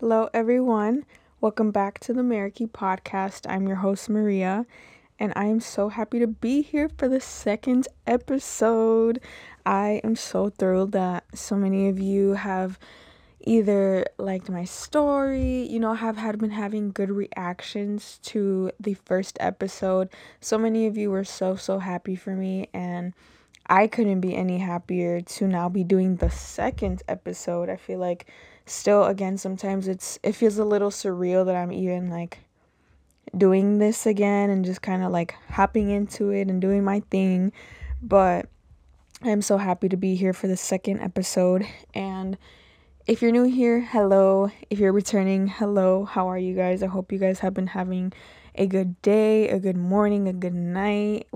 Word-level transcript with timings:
Hello, 0.00 0.30
everyone. 0.32 1.04
Welcome 1.40 1.72
back 1.72 1.98
to 2.00 2.12
the 2.12 2.22
Meraki 2.22 2.70
podcast. 2.70 3.50
I'm 3.50 3.66
your 3.66 3.78
host, 3.78 4.08
Maria, 4.08 4.64
and 5.18 5.32
I 5.34 5.46
am 5.46 5.58
so 5.58 5.88
happy 5.88 6.20
to 6.20 6.28
be 6.28 6.62
here 6.62 6.88
for 6.96 7.08
the 7.08 7.20
second 7.20 7.88
episode. 8.06 9.20
I 9.66 10.00
am 10.04 10.14
so 10.14 10.50
thrilled 10.50 10.92
that 10.92 11.24
so 11.34 11.56
many 11.56 11.88
of 11.88 11.98
you 11.98 12.34
have 12.34 12.78
either 13.40 14.04
liked 14.18 14.48
my 14.48 14.64
story, 14.64 15.66
you 15.66 15.80
know, 15.80 15.94
have 15.94 16.16
had 16.16 16.38
been 16.38 16.52
having 16.52 16.92
good 16.92 17.10
reactions 17.10 18.20
to 18.22 18.70
the 18.78 18.94
first 18.94 19.36
episode. 19.40 20.10
So 20.40 20.58
many 20.58 20.86
of 20.86 20.96
you 20.96 21.10
were 21.10 21.24
so 21.24 21.56
so 21.56 21.80
happy 21.80 22.14
for 22.14 22.36
me 22.36 22.68
and 22.72 23.14
I 23.66 23.86
couldn't 23.86 24.20
be 24.20 24.34
any 24.34 24.58
happier 24.58 25.20
to 25.20 25.46
now 25.48 25.68
be 25.68 25.82
doing 25.82 26.16
the 26.16 26.30
second 26.30 27.02
episode. 27.08 27.68
I 27.68 27.76
feel 27.76 27.98
like 27.98 28.26
still 28.68 29.04
again 29.04 29.38
sometimes 29.38 29.88
it's 29.88 30.18
it 30.22 30.32
feels 30.32 30.58
a 30.58 30.64
little 30.64 30.90
surreal 30.90 31.46
that 31.46 31.56
I'm 31.56 31.72
even 31.72 32.10
like 32.10 32.38
doing 33.36 33.78
this 33.78 34.06
again 34.06 34.50
and 34.50 34.64
just 34.64 34.82
kind 34.82 35.02
of 35.02 35.10
like 35.10 35.34
hopping 35.50 35.90
into 35.90 36.30
it 36.30 36.48
and 36.48 36.60
doing 36.60 36.82
my 36.84 37.00
thing. 37.10 37.52
But 38.02 38.48
I'm 39.22 39.42
so 39.42 39.58
happy 39.58 39.88
to 39.88 39.96
be 39.96 40.14
here 40.14 40.32
for 40.32 40.46
the 40.46 40.56
second 40.56 41.00
episode 41.00 41.66
and 41.94 42.38
if 43.06 43.22
you're 43.22 43.32
new 43.32 43.44
here, 43.44 43.80
hello. 43.80 44.50
If 44.68 44.78
you're 44.78 44.92
returning, 44.92 45.46
hello. 45.46 46.04
How 46.04 46.28
are 46.28 46.36
you 46.36 46.54
guys? 46.54 46.82
I 46.82 46.88
hope 46.88 47.10
you 47.10 47.18
guys 47.18 47.38
have 47.38 47.54
been 47.54 47.68
having 47.68 48.12
a 48.54 48.66
good 48.66 49.00
day, 49.00 49.48
a 49.48 49.58
good 49.58 49.78
morning, 49.78 50.28
a 50.28 50.32
good 50.34 50.52
night, 50.52 51.26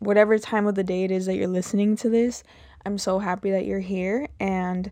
whatever 0.00 0.38
time 0.40 0.66
of 0.66 0.74
the 0.74 0.82
day 0.82 1.04
it 1.04 1.12
is 1.12 1.26
that 1.26 1.36
you're 1.36 1.46
listening 1.46 1.94
to 1.98 2.08
this. 2.08 2.42
I'm 2.84 2.98
so 2.98 3.20
happy 3.20 3.52
that 3.52 3.64
you're 3.64 3.78
here 3.78 4.26
and 4.40 4.90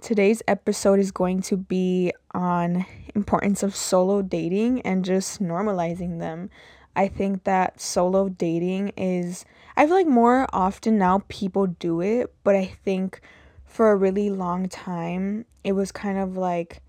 today's 0.00 0.42
episode 0.48 0.98
is 0.98 1.10
going 1.10 1.42
to 1.42 1.56
be 1.56 2.12
on 2.32 2.86
importance 3.14 3.62
of 3.62 3.76
solo 3.76 4.22
dating 4.22 4.80
and 4.82 5.04
just 5.04 5.42
normalizing 5.42 6.18
them. 6.18 6.50
I 6.96 7.08
think 7.08 7.44
that 7.44 7.80
solo 7.80 8.28
dating 8.28 8.92
is 8.96 9.44
I 9.76 9.86
feel 9.86 9.94
like 9.94 10.06
more 10.06 10.46
often 10.52 10.98
now 10.98 11.22
people 11.28 11.66
do 11.66 12.00
it, 12.00 12.34
but 12.44 12.56
I 12.56 12.66
think 12.66 13.20
for 13.64 13.92
a 13.92 13.96
really 13.96 14.30
long 14.30 14.68
time 14.68 15.44
it 15.62 15.72
was 15.72 15.92
kind 15.92 16.18
of 16.18 16.36
like 16.36 16.82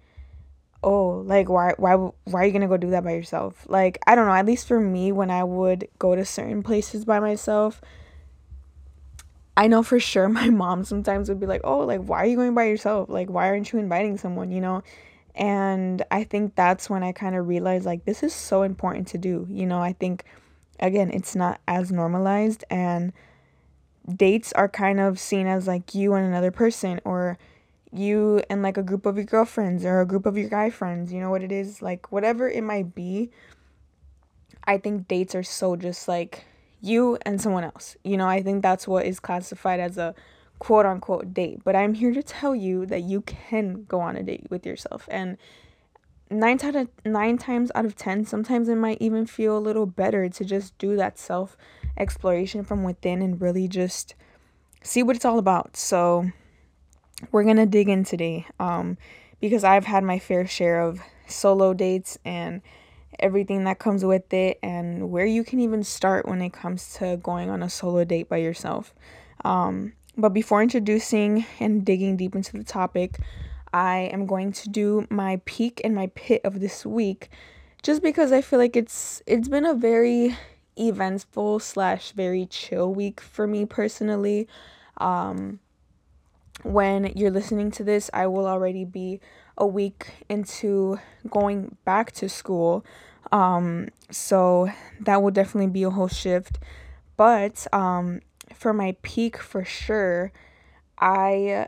oh 0.83 1.23
like 1.25 1.47
why 1.47 1.73
why 1.77 1.93
why 1.93 2.41
are 2.41 2.45
you 2.45 2.51
going 2.51 2.61
to 2.61 2.67
go 2.67 2.77
do 2.77 2.89
that 2.89 3.03
by 3.03 3.11
yourself 3.11 3.67
like 3.69 3.99
i 4.07 4.15
don't 4.15 4.25
know 4.25 4.33
at 4.33 4.47
least 4.47 4.67
for 4.67 4.79
me 4.79 5.11
when 5.11 5.29
i 5.29 5.43
would 5.43 5.87
go 5.99 6.15
to 6.15 6.25
certain 6.25 6.63
places 6.63 7.05
by 7.05 7.19
myself 7.19 7.81
i 9.57 9.67
know 9.67 9.83
for 9.83 9.99
sure 9.99 10.29
my 10.29 10.49
mom 10.61 10.83
sometimes 10.83 11.29
would 11.29 11.39
be 11.39 11.45
like 11.45 11.61
oh 11.63 11.79
like 11.79 12.01
why 12.01 12.23
are 12.23 12.25
you 12.25 12.35
going 12.35 12.53
by 12.53 12.65
yourself 12.65 13.09
like 13.09 13.29
why 13.29 13.47
aren't 13.47 13.71
you 13.71 13.79
inviting 13.79 14.17
someone 14.17 14.51
you 14.51 14.61
know 14.61 14.83
and 15.35 16.03
i 16.11 16.23
think 16.23 16.55
that's 16.55 16.89
when 16.89 17.03
i 17.03 17.11
kind 17.11 17.35
of 17.35 17.47
realized 17.47 17.85
like 17.85 18.05
this 18.05 18.23
is 18.23 18.33
so 18.33 18.63
important 18.63 19.07
to 19.07 19.17
do 19.17 19.45
you 19.49 19.65
know 19.65 19.81
i 19.81 19.93
think 19.93 20.25
again 20.79 21.09
it's 21.11 21.35
not 21.35 21.59
as 21.67 21.91
normalized 21.91 22.63
and 22.69 23.13
dates 24.15 24.51
are 24.53 24.67
kind 24.67 24.99
of 24.99 25.19
seen 25.19 25.47
as 25.47 25.67
like 25.67 25.93
you 25.93 26.13
and 26.13 26.25
another 26.25 26.51
person 26.51 26.99
or 27.05 27.37
you 27.91 28.41
and 28.49 28.63
like 28.63 28.77
a 28.77 28.83
group 28.83 29.05
of 29.05 29.17
your 29.17 29.25
girlfriends 29.25 29.85
or 29.85 30.01
a 30.01 30.05
group 30.05 30.25
of 30.25 30.37
your 30.37 30.49
guy 30.49 30.69
friends, 30.69 31.11
you 31.11 31.19
know 31.19 31.29
what 31.29 31.43
it 31.43 31.51
is? 31.51 31.81
Like 31.81 32.11
whatever 32.11 32.49
it 32.49 32.63
might 32.63 32.95
be. 32.95 33.29
I 34.63 34.77
think 34.77 35.07
dates 35.07 35.35
are 35.35 35.43
so 35.43 35.75
just 35.75 36.07
like 36.07 36.45
you 36.81 37.17
and 37.25 37.39
someone 37.39 37.63
else. 37.63 37.95
You 38.03 38.17
know, 38.17 38.27
I 38.27 38.41
think 38.41 38.61
that's 38.61 38.87
what 38.87 39.05
is 39.05 39.19
classified 39.19 39.79
as 39.79 39.97
a 39.97 40.13
quote 40.59 40.85
unquote 40.85 41.33
date. 41.33 41.61
But 41.63 41.75
I'm 41.75 41.93
here 41.93 42.13
to 42.13 42.23
tell 42.23 42.55
you 42.55 42.85
that 42.87 43.03
you 43.03 43.21
can 43.21 43.85
go 43.85 43.99
on 43.99 44.15
a 44.15 44.23
date 44.23 44.47
with 44.49 44.65
yourself. 44.65 45.07
And 45.11 45.37
nine 46.29 46.59
out 46.63 46.75
of 46.75 46.87
nine 47.05 47.37
times 47.37 47.71
out 47.75 47.85
of 47.85 47.95
ten, 47.95 48.25
sometimes 48.25 48.69
it 48.69 48.75
might 48.75 48.97
even 49.01 49.25
feel 49.25 49.57
a 49.57 49.59
little 49.59 49.85
better 49.85 50.29
to 50.29 50.45
just 50.45 50.77
do 50.77 50.95
that 50.95 51.17
self 51.17 51.57
exploration 51.97 52.63
from 52.63 52.83
within 52.83 53.21
and 53.21 53.41
really 53.41 53.67
just 53.67 54.15
see 54.81 55.03
what 55.03 55.15
it's 55.15 55.25
all 55.25 55.39
about. 55.39 55.77
So 55.77 56.31
we're 57.31 57.43
gonna 57.43 57.65
dig 57.65 57.89
in 57.89 58.03
today 58.03 58.47
um, 58.59 58.97
because 59.39 59.63
I've 59.63 59.85
had 59.85 60.03
my 60.03 60.19
fair 60.19 60.47
share 60.47 60.81
of 60.81 61.01
solo 61.27 61.73
dates 61.73 62.17
and 62.25 62.61
everything 63.21 63.63
that 63.65 63.79
comes 63.79 64.03
with 64.03 64.33
it, 64.33 64.59
and 64.63 65.09
where 65.11 65.25
you 65.25 65.43
can 65.43 65.59
even 65.59 65.83
start 65.83 66.27
when 66.27 66.41
it 66.41 66.53
comes 66.53 66.93
to 66.95 67.17
going 67.17 67.49
on 67.49 67.63
a 67.63 67.69
solo 67.69 68.03
date 68.03 68.29
by 68.29 68.37
yourself. 68.37 68.93
Um, 69.45 69.93
but 70.17 70.29
before 70.29 70.61
introducing 70.61 71.45
and 71.59 71.85
digging 71.85 72.17
deep 72.17 72.35
into 72.35 72.57
the 72.57 72.63
topic, 72.63 73.19
I 73.73 74.09
am 74.11 74.25
going 74.25 74.51
to 74.53 74.69
do 74.69 75.07
my 75.09 75.41
peak 75.45 75.81
and 75.83 75.95
my 75.95 76.07
pit 76.07 76.41
of 76.43 76.59
this 76.59 76.85
week, 76.85 77.29
just 77.83 78.01
because 78.01 78.31
I 78.31 78.41
feel 78.41 78.59
like 78.59 78.75
it's 78.75 79.21
it's 79.25 79.47
been 79.47 79.65
a 79.65 79.73
very 79.73 80.37
eventful 80.77 81.59
slash 81.59 82.11
very 82.11 82.45
chill 82.45 82.93
week 82.93 83.21
for 83.21 83.47
me 83.47 83.65
personally. 83.65 84.47
Um, 84.97 85.59
when 86.63 87.11
you're 87.15 87.31
listening 87.31 87.71
to 87.71 87.83
this, 87.83 88.09
I 88.13 88.27
will 88.27 88.45
already 88.45 88.85
be 88.85 89.19
a 89.57 89.65
week 89.65 90.25
into 90.29 90.99
going 91.29 91.77
back 91.85 92.11
to 92.13 92.29
school. 92.29 92.85
Um, 93.31 93.89
so 94.09 94.69
that 94.99 95.21
will 95.21 95.31
definitely 95.31 95.71
be 95.71 95.83
a 95.83 95.89
whole 95.89 96.07
shift. 96.07 96.59
But 97.17 97.65
um, 97.73 98.21
for 98.53 98.73
my 98.73 98.95
peak, 99.01 99.37
for 99.37 99.63
sure, 99.63 100.31
I 100.99 101.67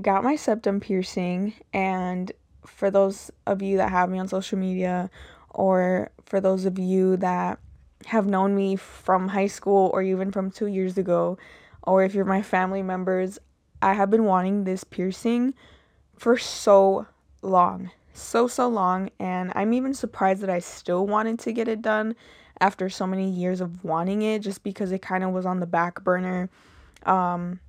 got 0.00 0.24
my 0.24 0.36
septum 0.36 0.80
piercing. 0.80 1.54
And 1.72 2.32
for 2.66 2.90
those 2.90 3.30
of 3.46 3.62
you 3.62 3.76
that 3.76 3.90
have 3.90 4.10
me 4.10 4.18
on 4.18 4.28
social 4.28 4.58
media, 4.58 5.10
or 5.50 6.10
for 6.24 6.40
those 6.40 6.64
of 6.64 6.78
you 6.78 7.16
that 7.18 7.58
have 8.06 8.26
known 8.26 8.54
me 8.54 8.74
from 8.74 9.28
high 9.28 9.46
school 9.46 9.90
or 9.94 10.02
even 10.02 10.32
from 10.32 10.50
two 10.50 10.66
years 10.66 10.98
ago, 10.98 11.38
or 11.82 12.04
if 12.04 12.14
you're 12.14 12.24
my 12.24 12.42
family 12.42 12.82
members, 12.82 13.38
I 13.80 13.94
have 13.94 14.10
been 14.10 14.24
wanting 14.24 14.64
this 14.64 14.84
piercing 14.84 15.54
for 16.16 16.38
so 16.38 17.06
long. 17.42 17.90
So, 18.12 18.46
so 18.46 18.68
long. 18.68 19.10
And 19.18 19.52
I'm 19.54 19.72
even 19.72 19.94
surprised 19.94 20.42
that 20.42 20.50
I 20.50 20.58
still 20.58 21.06
wanted 21.06 21.38
to 21.40 21.52
get 21.52 21.68
it 21.68 21.82
done 21.82 22.14
after 22.60 22.88
so 22.88 23.06
many 23.06 23.30
years 23.30 23.60
of 23.60 23.82
wanting 23.84 24.22
it, 24.22 24.40
just 24.40 24.62
because 24.62 24.92
it 24.92 25.02
kind 25.02 25.24
of 25.24 25.30
was 25.32 25.46
on 25.46 25.60
the 25.60 25.66
back 25.66 26.04
burner. 26.04 26.48
Um, 27.04 27.60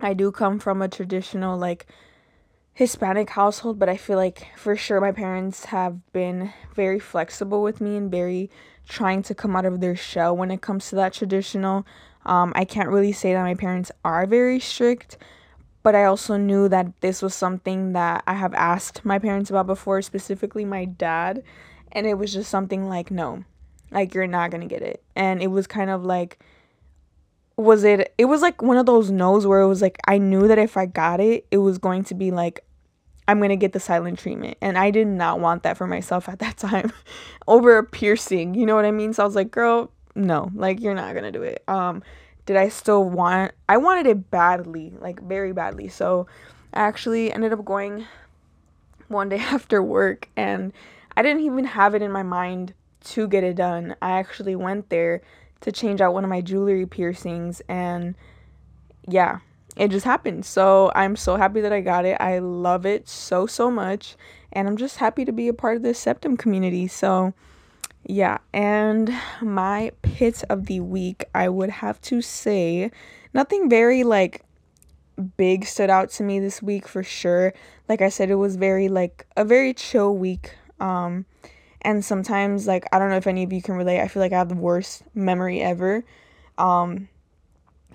I 0.00 0.14
do 0.14 0.30
come 0.30 0.58
from 0.58 0.82
a 0.82 0.88
traditional, 0.88 1.58
like, 1.58 1.86
Hispanic 2.74 3.30
household, 3.30 3.80
but 3.80 3.88
I 3.88 3.96
feel 3.96 4.16
like 4.16 4.46
for 4.56 4.76
sure 4.76 5.00
my 5.00 5.10
parents 5.10 5.64
have 5.64 6.12
been 6.12 6.52
very 6.76 7.00
flexible 7.00 7.60
with 7.60 7.80
me 7.80 7.96
and 7.96 8.08
very 8.08 8.50
trying 8.88 9.20
to 9.24 9.34
come 9.34 9.56
out 9.56 9.64
of 9.64 9.80
their 9.80 9.96
shell 9.96 10.36
when 10.36 10.52
it 10.52 10.60
comes 10.60 10.88
to 10.90 10.94
that 10.94 11.12
traditional. 11.12 11.84
Um, 12.24 12.52
I 12.54 12.64
can't 12.64 12.88
really 12.88 13.10
say 13.10 13.32
that 13.32 13.42
my 13.42 13.54
parents 13.56 13.90
are 14.04 14.26
very 14.26 14.60
strict, 14.60 15.18
but 15.88 15.94
I 15.94 16.04
also 16.04 16.36
knew 16.36 16.68
that 16.68 17.00
this 17.00 17.22
was 17.22 17.34
something 17.34 17.94
that 17.94 18.22
I 18.26 18.34
have 18.34 18.52
asked 18.52 19.06
my 19.06 19.18
parents 19.18 19.48
about 19.48 19.66
before, 19.66 20.02
specifically 20.02 20.66
my 20.66 20.84
dad, 20.84 21.42
and 21.92 22.06
it 22.06 22.18
was 22.18 22.30
just 22.30 22.50
something 22.50 22.90
like, 22.90 23.10
no, 23.10 23.44
like 23.90 24.12
you're 24.12 24.26
not 24.26 24.50
gonna 24.50 24.66
get 24.66 24.82
it. 24.82 25.02
And 25.16 25.40
it 25.40 25.46
was 25.46 25.66
kind 25.66 25.88
of 25.88 26.04
like, 26.04 26.40
was 27.56 27.84
it, 27.84 28.12
it 28.18 28.26
was 28.26 28.42
like 28.42 28.60
one 28.60 28.76
of 28.76 28.84
those 28.84 29.10
no's 29.10 29.46
where 29.46 29.62
it 29.62 29.66
was 29.66 29.80
like, 29.80 29.96
I 30.06 30.18
knew 30.18 30.46
that 30.46 30.58
if 30.58 30.76
I 30.76 30.84
got 30.84 31.20
it, 31.20 31.46
it 31.50 31.56
was 31.56 31.78
going 31.78 32.04
to 32.04 32.14
be 32.14 32.32
like, 32.32 32.66
I'm 33.26 33.40
gonna 33.40 33.56
get 33.56 33.72
the 33.72 33.80
silent 33.80 34.18
treatment. 34.18 34.58
And 34.60 34.76
I 34.76 34.90
did 34.90 35.06
not 35.06 35.40
want 35.40 35.62
that 35.62 35.78
for 35.78 35.86
myself 35.86 36.28
at 36.28 36.40
that 36.40 36.58
time 36.58 36.92
over 37.48 37.78
a 37.78 37.82
piercing, 37.82 38.52
you 38.52 38.66
know 38.66 38.74
what 38.74 38.84
I 38.84 38.90
mean? 38.90 39.14
So 39.14 39.22
I 39.22 39.26
was 39.26 39.34
like, 39.34 39.50
girl, 39.50 39.90
no, 40.14 40.50
like 40.54 40.82
you're 40.82 40.92
not 40.92 41.14
gonna 41.14 41.32
do 41.32 41.44
it. 41.44 41.64
Um, 41.66 42.02
did 42.48 42.56
I 42.56 42.70
still 42.70 43.04
want 43.04 43.52
I 43.68 43.76
wanted 43.76 44.06
it 44.06 44.30
badly, 44.30 44.94
like 44.98 45.20
very 45.20 45.52
badly. 45.52 45.88
So 45.88 46.26
I 46.72 46.80
actually 46.80 47.30
ended 47.30 47.52
up 47.52 47.62
going 47.62 48.06
one 49.08 49.28
day 49.28 49.38
after 49.38 49.82
work 49.82 50.30
and 50.34 50.72
I 51.14 51.20
didn't 51.20 51.42
even 51.42 51.64
have 51.66 51.94
it 51.94 52.00
in 52.00 52.10
my 52.10 52.22
mind 52.22 52.72
to 53.04 53.28
get 53.28 53.44
it 53.44 53.56
done. 53.56 53.96
I 54.00 54.12
actually 54.12 54.56
went 54.56 54.88
there 54.88 55.20
to 55.60 55.70
change 55.70 56.00
out 56.00 56.14
one 56.14 56.24
of 56.24 56.30
my 56.30 56.40
jewelry 56.40 56.86
piercings 56.86 57.60
and 57.68 58.14
yeah, 59.06 59.40
it 59.76 59.90
just 59.90 60.06
happened. 60.06 60.46
So 60.46 60.90
I'm 60.94 61.16
so 61.16 61.36
happy 61.36 61.60
that 61.60 61.72
I 61.72 61.82
got 61.82 62.06
it. 62.06 62.16
I 62.18 62.38
love 62.38 62.86
it 62.86 63.10
so 63.10 63.46
so 63.46 63.70
much 63.70 64.16
and 64.54 64.66
I'm 64.66 64.78
just 64.78 64.96
happy 64.96 65.26
to 65.26 65.32
be 65.32 65.48
a 65.48 65.52
part 65.52 65.76
of 65.76 65.82
the 65.82 65.92
septum 65.92 66.38
community. 66.38 66.88
So 66.88 67.34
yeah, 68.04 68.38
and 68.52 69.12
my 69.42 69.92
pit 70.02 70.44
of 70.48 70.66
the 70.66 70.80
week, 70.80 71.24
I 71.34 71.48
would 71.48 71.70
have 71.70 72.00
to 72.02 72.22
say 72.22 72.90
nothing 73.34 73.68
very 73.68 74.04
like 74.04 74.42
big 75.36 75.64
stood 75.64 75.90
out 75.90 76.10
to 76.10 76.22
me 76.22 76.40
this 76.40 76.62
week 76.62 76.86
for 76.86 77.02
sure. 77.02 77.52
Like 77.88 78.00
I 78.00 78.08
said, 78.08 78.30
it 78.30 78.36
was 78.36 78.56
very 78.56 78.88
like 78.88 79.26
a 79.36 79.44
very 79.44 79.74
chill 79.74 80.16
week. 80.16 80.54
Um 80.80 81.26
and 81.82 82.04
sometimes 82.04 82.66
like 82.66 82.86
I 82.92 82.98
don't 82.98 83.10
know 83.10 83.16
if 83.16 83.26
any 83.26 83.42
of 83.42 83.52
you 83.52 83.62
can 83.62 83.74
relate. 83.74 84.00
I 84.00 84.08
feel 84.08 84.22
like 84.22 84.32
I 84.32 84.38
have 84.38 84.48
the 84.48 84.54
worst 84.54 85.02
memory 85.14 85.60
ever. 85.60 86.04
Um 86.56 87.08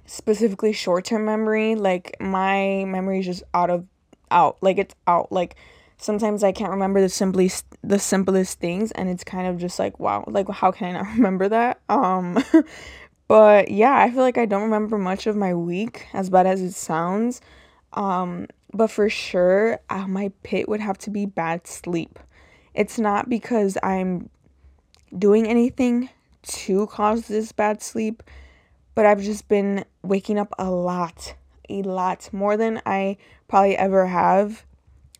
specifically 0.05 0.73
short-term 0.73 1.25
memory, 1.25 1.75
like 1.75 2.17
my 2.19 2.83
memory 2.85 3.19
is 3.19 3.25
just 3.25 3.43
out 3.53 3.69
of 3.69 3.85
out. 4.29 4.57
Like 4.61 4.77
it's 4.77 4.95
out. 5.07 5.31
Like 5.31 5.55
sometimes 6.03 6.43
I 6.43 6.51
can't 6.51 6.71
remember 6.71 6.99
the 6.99 7.09
simplest 7.09 7.65
the 7.81 7.97
simplest 7.97 8.59
things 8.59 8.91
and 8.91 9.09
it's 9.09 9.23
kind 9.23 9.47
of 9.47 9.57
just 9.57 9.79
like 9.79 9.99
wow, 9.99 10.25
like 10.27 10.49
how 10.49 10.71
can 10.71 10.95
I 10.95 11.01
not 11.01 11.13
remember 11.15 11.47
that? 11.49 11.79
Um 11.89 12.43
but 13.27 13.71
yeah, 13.71 13.97
I 13.97 14.11
feel 14.11 14.21
like 14.21 14.37
I 14.37 14.45
don't 14.45 14.63
remember 14.63 14.97
much 14.97 15.27
of 15.27 15.35
my 15.35 15.53
week 15.53 16.07
as 16.13 16.29
bad 16.29 16.45
as 16.45 16.61
it 16.61 16.73
sounds. 16.73 17.41
Um 17.93 18.47
but 18.73 18.89
for 18.89 19.07
sure, 19.07 19.79
uh, 19.89 20.07
my 20.07 20.31
pit 20.41 20.67
would 20.67 20.79
have 20.79 20.97
to 20.99 21.11
be 21.11 21.27
bad 21.27 21.67
sleep. 21.67 22.19
It's 22.73 22.97
not 22.97 23.29
because 23.29 23.77
I'm 23.83 24.29
doing 25.17 25.47
anything 25.47 26.09
to 26.41 26.87
cause 26.87 27.27
this 27.27 27.51
bad 27.51 27.83
sleep, 27.83 28.23
but 28.95 29.05
I've 29.05 29.21
just 29.21 29.47
been 29.47 29.85
waking 30.01 30.39
up 30.39 30.53
a 30.57 30.71
lot, 30.71 31.35
a 31.69 31.83
lot 31.83 32.33
more 32.33 32.57
than 32.57 32.81
I 32.83 33.17
probably 33.47 33.77
ever 33.77 34.07
have 34.07 34.65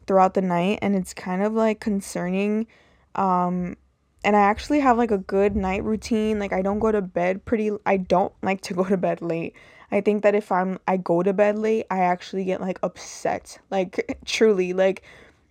throughout 0.08 0.34
the 0.34 0.42
night 0.42 0.80
and 0.82 0.96
it's 0.96 1.14
kind 1.14 1.42
of 1.44 1.54
like 1.54 1.80
concerning 1.80 2.68
um 3.16 3.76
and 4.24 4.36
I 4.36 4.42
actually 4.42 4.80
have 4.80 4.98
like 4.98 5.12
a 5.12 5.18
good 5.18 5.56
night 5.56 5.84
routine 5.84 6.40
like 6.40 6.54
I 6.54 6.62
don't 6.62 6.80
go 6.80 6.92
to 6.92 7.02
bed 7.02 7.46
pretty 7.46 7.72
I 7.86 7.98
don't 7.98 8.34
like 8.42 8.62
to 8.62 8.74
go 8.80 8.84
to 8.86 8.98
bed 8.98 9.22
late. 9.22 9.56
I 9.92 10.02
think 10.02 10.24
that 10.24 10.34
if 10.34 10.52
I'm 10.52 10.80
I 10.88 10.98
go 10.98 11.24
to 11.24 11.34
bed 11.34 11.58
late 11.58 11.86
I 11.90 12.00
actually 12.00 12.46
get 12.46 12.62
like 12.62 12.80
upset 12.84 13.60
like 13.70 14.20
truly 14.26 14.74
like 14.74 15.04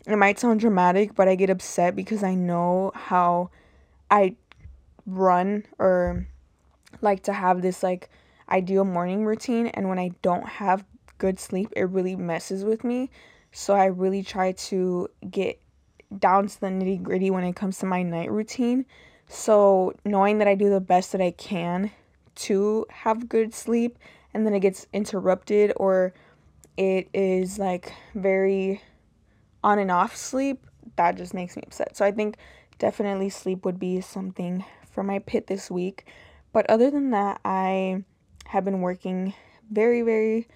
it 0.07 0.17
might 0.17 0.39
sound 0.39 0.61
dramatic 0.61 1.15
but 1.15 1.29
I 1.29 1.35
get 1.35 1.51
upset 1.51 1.95
because 1.95 2.23
I 2.23 2.35
know 2.35 2.93
how 2.95 3.51
I 4.11 4.37
run 5.07 5.65
or 5.79 6.27
like 7.01 7.23
to 7.25 7.33
have 7.33 7.63
this 7.63 7.83
like 7.83 8.11
ideal 8.49 8.85
morning 8.85 9.25
routine 9.25 9.69
and 9.69 9.89
when 9.89 9.99
I 9.99 10.11
don't 10.23 10.47
have 10.47 10.85
good 11.19 11.39
sleep 11.39 11.73
it 11.77 11.85
really 11.85 12.17
messes 12.17 12.65
with 12.65 12.83
me 12.83 13.11
so 13.53 13.75
I 13.75 13.87
really 13.87 14.23
try 14.23 14.53
to 14.53 15.09
get 15.31 15.61
down 16.19 16.49
to 16.49 16.61
the 16.61 16.67
nitty 16.67 17.03
gritty 17.03 17.31
when 17.31 17.45
it 17.45 17.55
comes 17.55 17.79
to 17.79 17.87
my 17.87 18.03
night 18.03 18.31
routine. 18.31 18.87
So 19.29 19.95
knowing 20.05 20.39
that 20.39 20.49
I 20.49 20.55
do 20.55 20.71
the 20.71 20.81
best 20.81 21.13
that 21.13 21.21
I 21.21 21.31
can 21.31 21.91
to 22.35 22.87
have 22.91 23.29
good 23.29 23.55
sleep 23.55 23.99
and 24.35 24.47
then 24.47 24.55
it 24.55 24.61
gets 24.61 24.87
interrupted 24.93 25.73
or 25.77 26.15
it 26.77 27.09
is 27.13 27.59
like 27.59 27.93
very 28.15 28.83
on 29.63 29.79
and 29.79 29.91
off 29.91 30.17
sleep, 30.17 30.67
that 30.97 31.17
just 31.17 31.35
makes 31.35 31.57
me 31.57 31.63
upset. 31.67 31.97
So 31.97 32.05
I 32.05 32.11
think 32.11 32.37
definitely 32.79 33.29
sleep 33.31 33.65
would 33.65 33.79
be 33.79 34.01
something 34.01 34.65
for 34.91 35.03
my 35.03 35.19
pit 35.19 35.47
this 35.47 35.71
week. 35.71 36.07
But 36.53 36.69
other 36.69 36.91
than 36.91 37.11
that, 37.11 37.41
I 37.45 38.05
have 38.47 38.65
been 38.65 38.81
working 38.81 39.35
very, 39.71 40.03
very 40.03 40.49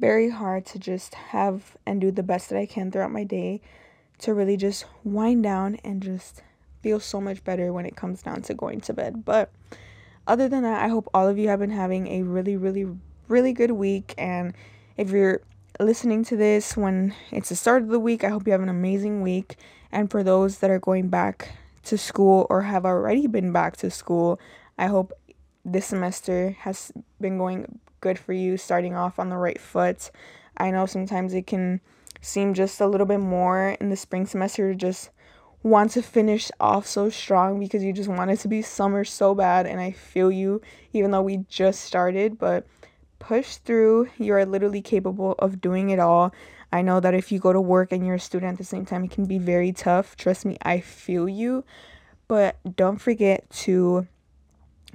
very 0.00 0.30
hard 0.30 0.64
to 0.64 0.78
just 0.78 1.14
have 1.14 1.76
and 1.84 2.00
do 2.00 2.10
the 2.10 2.22
best 2.22 2.48
that 2.48 2.58
I 2.58 2.64
can 2.64 2.90
throughout 2.90 3.12
my 3.12 3.22
day 3.22 3.60
to 4.18 4.32
really 4.32 4.56
just 4.56 4.86
wind 5.04 5.42
down 5.42 5.76
and 5.84 6.02
just 6.02 6.42
feel 6.82 6.98
so 6.98 7.20
much 7.20 7.44
better 7.44 7.72
when 7.72 7.84
it 7.84 7.96
comes 7.96 8.22
down 8.22 8.40
to 8.42 8.54
going 8.54 8.80
to 8.80 8.94
bed. 8.94 9.24
But 9.24 9.50
other 10.26 10.48
than 10.48 10.62
that, 10.62 10.82
I 10.82 10.88
hope 10.88 11.08
all 11.12 11.28
of 11.28 11.38
you 11.38 11.48
have 11.48 11.60
been 11.60 11.70
having 11.70 12.06
a 12.08 12.22
really, 12.22 12.56
really, 12.56 12.86
really 13.28 13.52
good 13.52 13.72
week. 13.72 14.14
And 14.16 14.54
if 14.96 15.10
you're 15.10 15.42
listening 15.78 16.24
to 16.24 16.36
this 16.36 16.76
when 16.76 17.14
it's 17.30 17.50
the 17.50 17.56
start 17.56 17.82
of 17.82 17.88
the 17.88 18.00
week, 18.00 18.24
I 18.24 18.28
hope 18.28 18.46
you 18.46 18.52
have 18.52 18.62
an 18.62 18.68
amazing 18.70 19.20
week. 19.20 19.56
And 19.92 20.10
for 20.10 20.22
those 20.22 20.58
that 20.58 20.70
are 20.70 20.78
going 20.78 21.08
back 21.08 21.52
to 21.84 21.98
school 21.98 22.46
or 22.48 22.62
have 22.62 22.86
already 22.86 23.26
been 23.26 23.52
back 23.52 23.76
to 23.78 23.90
school, 23.90 24.40
I 24.78 24.86
hope 24.86 25.12
this 25.62 25.86
semester 25.86 26.56
has 26.60 26.90
been 27.20 27.36
going 27.36 27.80
good 28.00 28.18
for 28.18 28.32
you 28.32 28.56
starting 28.56 28.94
off 28.94 29.18
on 29.18 29.28
the 29.28 29.36
right 29.36 29.60
foot. 29.60 30.10
I 30.56 30.70
know 30.70 30.86
sometimes 30.86 31.34
it 31.34 31.46
can 31.46 31.80
seem 32.20 32.54
just 32.54 32.80
a 32.80 32.86
little 32.86 33.06
bit 33.06 33.20
more 33.20 33.76
in 33.80 33.88
the 33.88 33.96
spring 33.96 34.26
semester 34.26 34.70
to 34.70 34.74
just 34.74 35.10
want 35.62 35.90
to 35.92 36.02
finish 36.02 36.50
off 36.58 36.86
so 36.86 37.10
strong 37.10 37.60
because 37.60 37.84
you 37.84 37.92
just 37.92 38.08
want 38.08 38.30
it 38.30 38.38
to 38.38 38.48
be 38.48 38.62
summer 38.62 39.04
so 39.04 39.34
bad 39.34 39.66
and 39.66 39.78
I 39.78 39.90
feel 39.90 40.30
you 40.30 40.62
even 40.92 41.10
though 41.10 41.20
we 41.22 41.38
just 41.48 41.82
started 41.82 42.38
but 42.38 42.66
push 43.18 43.56
through. 43.56 44.08
You 44.18 44.34
are 44.34 44.46
literally 44.46 44.80
capable 44.80 45.34
of 45.38 45.60
doing 45.60 45.90
it 45.90 45.98
all. 45.98 46.32
I 46.72 46.82
know 46.82 47.00
that 47.00 47.14
if 47.14 47.30
you 47.30 47.38
go 47.38 47.52
to 47.52 47.60
work 47.60 47.92
and 47.92 48.06
you're 48.06 48.16
a 48.16 48.20
student 48.20 48.52
at 48.52 48.58
the 48.58 48.64
same 48.64 48.86
time 48.86 49.04
it 49.04 49.10
can 49.10 49.26
be 49.26 49.38
very 49.38 49.72
tough. 49.72 50.16
Trust 50.16 50.46
me 50.46 50.56
I 50.62 50.80
feel 50.80 51.28
you. 51.28 51.64
But 52.26 52.56
don't 52.76 52.98
forget 52.98 53.48
to 53.50 54.06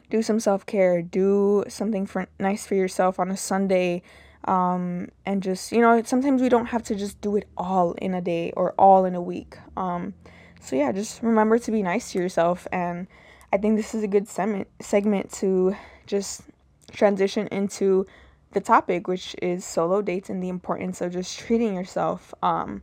do 0.10 0.22
some 0.22 0.40
self 0.40 0.66
care, 0.66 1.02
do 1.02 1.63
something 1.68 2.06
for 2.06 2.28
nice 2.40 2.66
for 2.66 2.75
yourself 2.75 3.19
on 3.19 3.31
a 3.31 3.38
Sunday, 3.38 4.02
um, 4.46 5.10
and 5.25 5.42
just 5.42 5.72
you 5.72 5.81
know 5.81 6.02
sometimes 6.04 6.42
we 6.42 6.50
don't 6.50 6.68
have 6.68 6.84
to 6.84 6.96
just 6.96 7.19
do 7.22 7.36
it 7.36 7.48
all 7.57 7.94
in 7.94 8.13
a 8.13 8.22
day 8.22 8.52
or 8.56 8.74
all 8.78 9.06
in 9.06 9.16
a 9.16 9.22
week. 9.22 9.57
Um, 9.75 10.13
so 10.62 10.75
yeah, 10.75 10.92
just 10.92 11.22
remember 11.22 11.60
to 11.60 11.72
be 11.72 11.81
nice 11.84 12.12
to 12.12 12.19
yourself, 12.19 12.68
and 12.72 13.07
I 13.52 13.57
think 13.57 13.78
this 13.78 13.94
is 13.96 14.04
a 14.04 14.07
good 14.07 14.28
segment 14.28 14.68
segment 14.80 15.31
to 15.34 15.75
just 16.06 16.44
transition 16.92 17.48
into 17.48 18.06
the 18.52 18.62
topic, 18.62 19.07
which 19.07 19.36
is 19.42 19.66
solo 19.66 20.02
dates 20.02 20.30
and 20.30 20.42
the 20.42 20.50
importance 20.50 21.02
of 21.02 21.12
just 21.12 21.38
treating 21.40 21.74
yourself. 21.74 22.34
Um, 22.42 22.81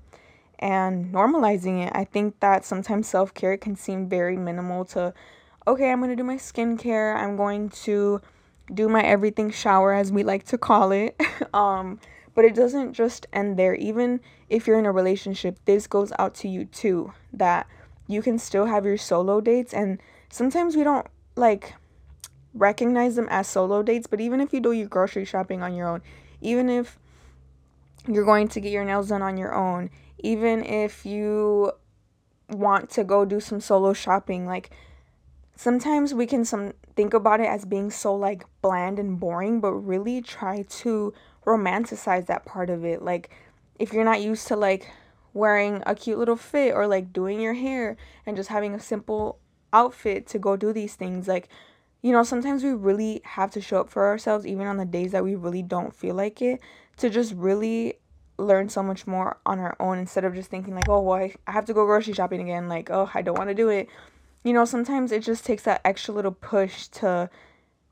and 0.63 1.13
normalizing 1.13 1.85
it. 1.85 1.93
I 1.95 2.05
think 2.05 2.39
that 2.39 2.65
sometimes 2.65 3.09
self 3.09 3.35
care 3.35 3.57
can 3.57 3.77
seem 3.77 4.09
very 4.09 4.37
minimal 4.37 4.85
to 4.87 5.13
okay, 5.67 5.91
I'm 5.91 6.03
to 6.03 6.17
do 6.17 6.25
my 6.25 6.37
skincare. 6.37 7.17
I'm 7.17 7.37
going 7.37 7.71
to 7.71 8.21
do 8.73 8.89
my 8.89 9.03
everything 9.03 9.51
shower, 9.51 9.93
as 9.93 10.13
we 10.13 10.23
like 10.23 10.45
to 10.47 10.59
call 10.59 10.93
it. 10.93 11.21
um, 11.55 11.99
but 12.35 12.45
it 12.45 12.55
doesn't 12.55 12.95
just 12.95 13.27
end 13.33 13.59
there. 13.59 13.75
Even 13.75 14.21
if 14.49 14.67
you're 14.67 14.79
in 14.79 14.87
a 14.87 14.93
relationship, 14.93 15.59
this 15.65 15.87
goes 15.87 16.13
out 16.19 16.35
to 16.37 16.49
you 16.49 16.65
too. 16.65 17.13
That 17.33 17.67
you 18.07 18.23
can 18.23 18.39
still 18.39 18.67
have 18.67 18.85
your 18.85 18.97
solo 18.97 19.41
dates. 19.41 19.73
And 19.73 20.01
sometimes 20.31 20.77
we 20.77 20.85
don't 20.85 21.07
like 21.37 21.75
recognize 22.55 23.17
them 23.17 23.29
as 23.31 23.47
solo 23.47 23.83
dates. 23.83 24.07
But 24.07 24.21
even 24.21 24.41
if 24.41 24.53
you 24.53 24.61
do 24.61 24.73
your 24.73 24.89
grocery 24.89 25.25
shopping 25.25 25.63
on 25.63 25.75
your 25.75 25.89
own, 25.89 26.03
even 26.41 26.69
if 26.69 26.99
you're 28.09 28.25
going 28.25 28.49
to 28.49 28.61
get 28.61 28.73
your 28.73 28.85
nails 28.85 29.09
done 29.09 29.23
on 29.23 29.37
your 29.37 29.55
own, 29.55 29.91
even 30.19 30.65
if 30.65 31.07
you 31.07 31.73
want 32.49 32.91
to 32.91 33.05
go 33.05 33.25
do 33.25 33.41
some 33.41 33.61
solo 33.61 33.93
shopping, 33.93 34.47
like 34.47 34.71
sometimes 35.63 36.13
we 36.13 36.27
can 36.27 36.45
some 36.45 36.73
think 36.97 37.15
about 37.15 37.39
it 37.39 37.47
as 37.47 37.65
being 37.65 37.89
so 37.89 38.13
like 38.17 38.45
bland 38.63 38.99
and 38.99 39.21
boring, 39.21 39.61
but 39.61 39.73
really 39.73 40.21
try 40.21 40.63
to 40.63 41.15
romanticize 41.47 42.27
that 42.27 42.45
part 42.45 42.69
of 42.69 42.85
it. 42.85 43.01
Like 43.01 43.31
if 43.79 43.93
you're 43.93 44.05
not 44.05 44.21
used 44.21 44.49
to 44.49 44.57
like 44.57 44.91
wearing 45.35 45.81
a 45.87 45.95
cute 45.95 46.19
little 46.19 46.35
fit 46.35 46.75
or 46.75 46.89
like 46.89 47.13
doing 47.13 47.41
your 47.41 47.55
hair 47.55 47.97
and 48.27 48.37
just 48.37 48.49
having 48.49 48.75
a 48.75 48.81
simple 48.81 49.39
outfit 49.73 50.27
to 50.27 50.39
go 50.41 50.57
do 50.57 50.73
these 50.73 50.97
things, 50.97 51.29
like 51.29 51.49
you 52.03 52.11
know, 52.11 52.25
sometimes 52.25 52.65
we 52.65 52.73
really 52.73 53.21
have 53.23 53.53
to 53.53 53.61
show 53.61 53.79
up 53.79 53.89
for 53.89 54.09
ourselves 54.09 54.45
even 54.45 54.67
on 54.67 54.79
the 54.79 54.85
days 54.85 55.13
that 55.13 55.23
we 55.23 55.37
really 55.37 55.63
don't 55.63 55.95
feel 55.95 56.17
like 56.17 56.43
it 56.43 56.61
to 56.97 57.09
just 57.09 57.33
really 57.35 57.95
learn 58.37 58.69
so 58.69 58.83
much 58.83 59.07
more 59.07 59.37
on 59.47 59.61
our 59.61 59.77
own 59.79 59.99
instead 59.99 60.25
of 60.25 60.35
just 60.35 60.51
thinking 60.51 60.75
like, 60.75 60.89
oh, 60.89 61.01
well, 61.01 61.31
I 61.47 61.53
have 61.53 61.67
to 61.67 61.73
go 61.73 61.87
grocery 61.87 62.15
shopping 62.15 62.41
again. 62.41 62.69
Like, 62.69 62.91
oh, 62.91 63.09
I 63.15 63.23
don't 63.23 63.39
want 63.39 63.51
to 63.51 63.55
do 63.55 63.69
it 63.69 63.89
you 64.45 64.53
know, 64.53 64.65
sometimes 64.65 65.13
it 65.13 65.23
just 65.23 65.45
takes 65.45 65.63
that 65.65 65.81
extra 65.85 66.15
little 66.15 66.33
push 66.33 66.89
to 66.89 67.31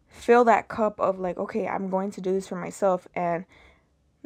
fill 0.08 0.44
that 0.44 0.68
cup 0.68 0.98
of 0.98 1.18
like, 1.18 1.38
okay, 1.38 1.66
I'm 1.66 1.88
going 1.88 2.10
to 2.12 2.20
do 2.20 2.32
this 2.32 2.48
for 2.48 2.56
myself 2.56 3.06
and 3.14 3.44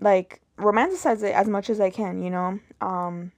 like 0.01 0.41
romanticize 0.59 1.23
it 1.23 1.35
as 1.35 1.49
much 1.49 1.69
as 1.69 1.81
I 1.81 1.91
can, 1.91 2.23
you 2.23 2.31
know? 2.31 2.59
Um 2.81 3.33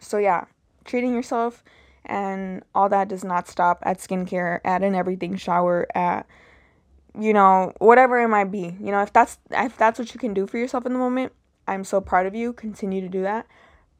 so 0.00 0.18
yeah, 0.18 0.44
treating 0.84 1.14
yourself 1.14 1.64
and 2.04 2.62
all 2.74 2.88
that 2.88 3.08
does 3.08 3.24
not 3.24 3.48
stop 3.48 3.78
at 3.82 3.98
skincare, 3.98 4.60
at 4.64 4.82
an 4.82 4.94
everything 4.94 5.36
shower, 5.36 5.86
at 5.94 6.26
you 7.18 7.32
know, 7.32 7.72
whatever 7.78 8.20
it 8.20 8.28
might 8.28 8.50
be. 8.50 8.74
You 8.80 8.90
know, 8.90 9.02
if 9.02 9.12
that's 9.12 9.38
if 9.50 9.76
that's 9.76 9.98
what 9.98 10.12
you 10.14 10.20
can 10.20 10.34
do 10.34 10.46
for 10.46 10.58
yourself 10.58 10.86
in 10.86 10.92
the 10.92 10.98
moment, 10.98 11.32
I'm 11.66 11.84
so 11.84 12.00
proud 12.00 12.26
of 12.26 12.34
you. 12.34 12.52
Continue 12.52 13.00
to 13.00 13.08
do 13.08 13.22
that. 13.22 13.46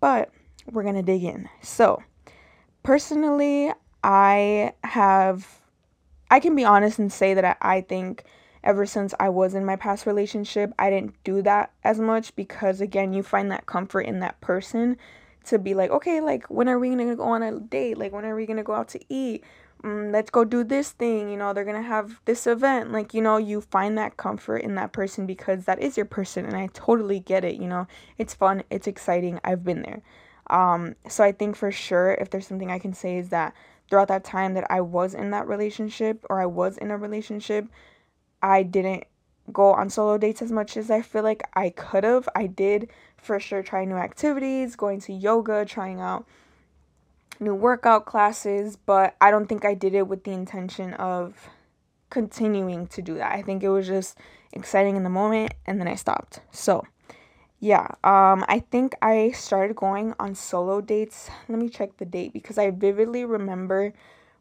But 0.00 0.30
we're 0.70 0.82
going 0.82 0.94
to 0.96 1.02
dig 1.02 1.24
in. 1.24 1.48
So, 1.60 2.02
personally, 2.82 3.72
I 4.02 4.72
have, 4.84 5.60
I 6.30 6.40
can 6.40 6.54
be 6.56 6.64
honest 6.64 6.98
and 6.98 7.12
say 7.12 7.34
that 7.34 7.58
I, 7.60 7.80
think 7.80 8.24
ever 8.64 8.86
since 8.86 9.14
I 9.20 9.28
was 9.28 9.54
in 9.54 9.64
my 9.64 9.76
past 9.76 10.06
relationship, 10.06 10.72
I 10.78 10.90
didn't 10.90 11.14
do 11.24 11.42
that 11.42 11.72
as 11.84 11.98
much 11.98 12.34
because, 12.36 12.80
again, 12.80 13.12
you 13.12 13.22
find 13.22 13.50
that 13.50 13.66
comfort 13.66 14.02
in 14.02 14.20
that 14.20 14.40
person 14.40 14.96
to 15.44 15.58
be 15.58 15.74
like, 15.74 15.90
okay, 15.90 16.20
like, 16.20 16.44
when 16.48 16.68
are 16.68 16.78
we 16.78 16.90
gonna 16.90 17.16
go 17.16 17.24
on 17.24 17.42
a 17.42 17.58
date? 17.58 17.98
Like, 17.98 18.12
when 18.12 18.24
are 18.24 18.34
we 18.34 18.46
gonna 18.46 18.62
go 18.62 18.74
out 18.74 18.88
to 18.90 19.00
eat? 19.08 19.42
Mm, 19.82 20.12
let's 20.12 20.30
go 20.30 20.44
do 20.44 20.62
this 20.62 20.92
thing. 20.92 21.28
You 21.28 21.36
know, 21.36 21.52
they're 21.52 21.64
gonna 21.64 21.82
have 21.82 22.20
this 22.24 22.46
event. 22.46 22.92
Like, 22.92 23.14
you 23.14 23.20
know, 23.20 23.36
you 23.36 23.60
find 23.60 23.98
that 23.98 24.16
comfort 24.16 24.58
in 24.58 24.76
that 24.76 24.92
person 24.92 25.26
because 25.26 25.64
that 25.64 25.80
is 25.80 25.96
your 25.96 26.06
person. 26.06 26.44
And 26.44 26.56
I 26.56 26.68
totally 26.72 27.18
get 27.18 27.44
it. 27.44 27.56
You 27.56 27.66
know, 27.66 27.88
it's 28.18 28.34
fun, 28.34 28.62
it's 28.70 28.86
exciting. 28.86 29.40
I've 29.42 29.64
been 29.64 29.82
there. 29.82 30.02
Um, 30.48 30.96
so 31.08 31.24
I 31.24 31.32
think 31.32 31.56
for 31.56 31.72
sure, 31.72 32.14
if 32.20 32.30
there's 32.30 32.46
something 32.46 32.70
I 32.70 32.78
can 32.78 32.94
say, 32.94 33.16
is 33.16 33.30
that 33.30 33.54
throughout 33.92 34.08
that 34.08 34.24
time 34.24 34.54
that 34.54 34.66
I 34.70 34.80
was 34.80 35.12
in 35.12 35.32
that 35.32 35.46
relationship 35.46 36.24
or 36.30 36.40
I 36.40 36.46
was 36.46 36.78
in 36.78 36.90
a 36.90 36.96
relationship, 36.96 37.66
I 38.42 38.62
didn't 38.62 39.04
go 39.52 39.74
on 39.74 39.90
solo 39.90 40.16
dates 40.16 40.40
as 40.40 40.50
much 40.50 40.78
as 40.78 40.90
I 40.90 41.02
feel 41.02 41.22
like 41.22 41.42
I 41.52 41.68
could 41.68 42.02
have. 42.02 42.26
I 42.34 42.46
did 42.46 42.88
for 43.18 43.38
sure 43.38 43.62
try 43.62 43.84
new 43.84 43.96
activities, 43.96 44.76
going 44.76 44.98
to 45.02 45.12
yoga, 45.12 45.66
trying 45.66 46.00
out 46.00 46.26
new 47.38 47.54
workout 47.54 48.06
classes, 48.06 48.76
but 48.76 49.14
I 49.20 49.30
don't 49.30 49.46
think 49.46 49.66
I 49.66 49.74
did 49.74 49.94
it 49.94 50.08
with 50.08 50.24
the 50.24 50.32
intention 50.32 50.94
of 50.94 51.50
continuing 52.08 52.86
to 52.86 53.02
do 53.02 53.16
that. 53.16 53.32
I 53.32 53.42
think 53.42 53.62
it 53.62 53.68
was 53.68 53.86
just 53.86 54.16
exciting 54.54 54.96
in 54.96 55.02
the 55.02 55.10
moment 55.10 55.52
and 55.66 55.78
then 55.78 55.86
I 55.86 55.96
stopped. 55.96 56.40
So, 56.50 56.86
yeah, 57.62 57.86
um 58.02 58.44
I 58.48 58.58
think 58.72 58.94
I 59.00 59.30
started 59.30 59.76
going 59.76 60.14
on 60.18 60.34
solo 60.34 60.80
dates. 60.80 61.30
Let 61.48 61.60
me 61.60 61.68
check 61.68 61.96
the 61.98 62.04
date 62.04 62.32
because 62.32 62.58
I 62.58 62.70
vividly 62.72 63.24
remember 63.24 63.92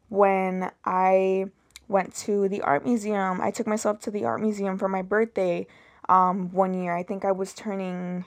when 0.08 0.72
I 0.84 1.46
went 1.86 2.16
to 2.26 2.48
the 2.48 2.62
art 2.62 2.84
museum. 2.84 3.40
I 3.40 3.52
took 3.52 3.68
myself 3.68 4.00
to 4.00 4.10
the 4.10 4.24
art 4.24 4.40
museum 4.40 4.76
for 4.76 4.88
my 4.88 5.02
birthday 5.02 5.68
um 6.08 6.50
one 6.50 6.74
year. 6.74 6.96
I 6.96 7.04
think 7.04 7.24
I 7.24 7.30
was 7.30 7.54
turning 7.54 8.24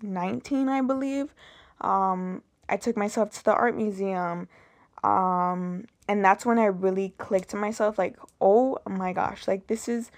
19, 0.00 0.68
I 0.70 0.80
believe. 0.80 1.34
Um 1.82 2.42
I 2.70 2.78
took 2.78 2.96
myself 2.96 3.32
to 3.32 3.44
the 3.44 3.52
art 3.54 3.76
museum. 3.76 4.48
Um, 5.04 5.86
and 6.08 6.24
that's 6.24 6.46
when 6.46 6.58
I 6.58 6.66
really 6.66 7.12
clicked 7.18 7.50
to 7.50 7.56
myself 7.56 7.98
like, 7.98 8.16
"Oh 8.40 8.78
my 8.88 9.12
gosh, 9.12 9.48
like 9.48 9.66
this 9.66 9.88
is 9.88 10.10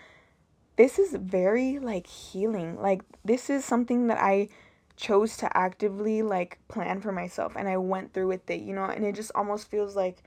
this 0.77 0.99
is 0.99 1.15
very 1.15 1.79
like 1.79 2.07
healing. 2.07 2.81
Like 2.81 3.03
this 3.25 3.51
is 3.51 3.65
something 3.65 4.09
that 4.09 4.19
I 4.21 4.49
chose 4.97 5.37
to 5.39 5.57
actively 5.57 6.23
like 6.23 6.59
plan 6.69 7.01
for 7.01 7.13
myself 7.13 7.55
and 7.57 7.69
I 7.69 7.77
went 7.77 8.13
through 8.13 8.29
with 8.29 8.49
it, 8.51 8.61
you 8.61 8.75
know, 8.75 8.85
and 8.85 9.05
it 9.05 9.15
just 9.15 9.33
almost 9.35 9.71
feels 9.71 9.97
like 9.97 10.19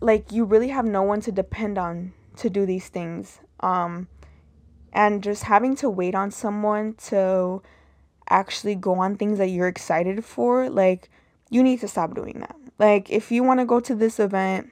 like 0.00 0.32
you 0.32 0.44
really 0.44 0.68
have 0.68 0.84
no 0.84 1.02
one 1.02 1.20
to 1.22 1.32
depend 1.32 1.78
on 1.78 2.12
to 2.36 2.50
do 2.50 2.66
these 2.66 2.88
things. 2.88 3.40
Um 3.60 4.08
and 4.92 5.22
just 5.22 5.44
having 5.44 5.74
to 5.76 5.90
wait 5.90 6.14
on 6.14 6.30
someone 6.30 6.94
to 6.94 7.62
actually 8.28 8.74
go 8.74 8.94
on 9.00 9.16
things 9.16 9.38
that 9.38 9.48
you're 9.48 9.68
excited 9.68 10.24
for, 10.24 10.70
like 10.70 11.10
you 11.50 11.62
need 11.62 11.80
to 11.80 11.88
stop 11.88 12.14
doing 12.14 12.40
that. 12.40 12.56
Like 12.78 13.10
if 13.10 13.30
you 13.30 13.42
want 13.42 13.60
to 13.60 13.66
go 13.66 13.80
to 13.80 13.94
this 13.94 14.18
event, 14.18 14.70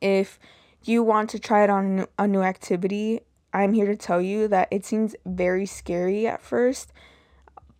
if 0.00 0.38
you 0.84 1.02
want 1.02 1.30
to 1.30 1.38
try 1.38 1.64
it 1.64 1.70
on 1.70 2.06
a 2.18 2.26
new 2.26 2.42
activity, 2.42 3.20
I'm 3.52 3.72
here 3.72 3.86
to 3.86 3.96
tell 3.96 4.20
you 4.20 4.48
that 4.48 4.68
it 4.70 4.84
seems 4.84 5.16
very 5.24 5.66
scary 5.66 6.26
at 6.26 6.42
first, 6.42 6.92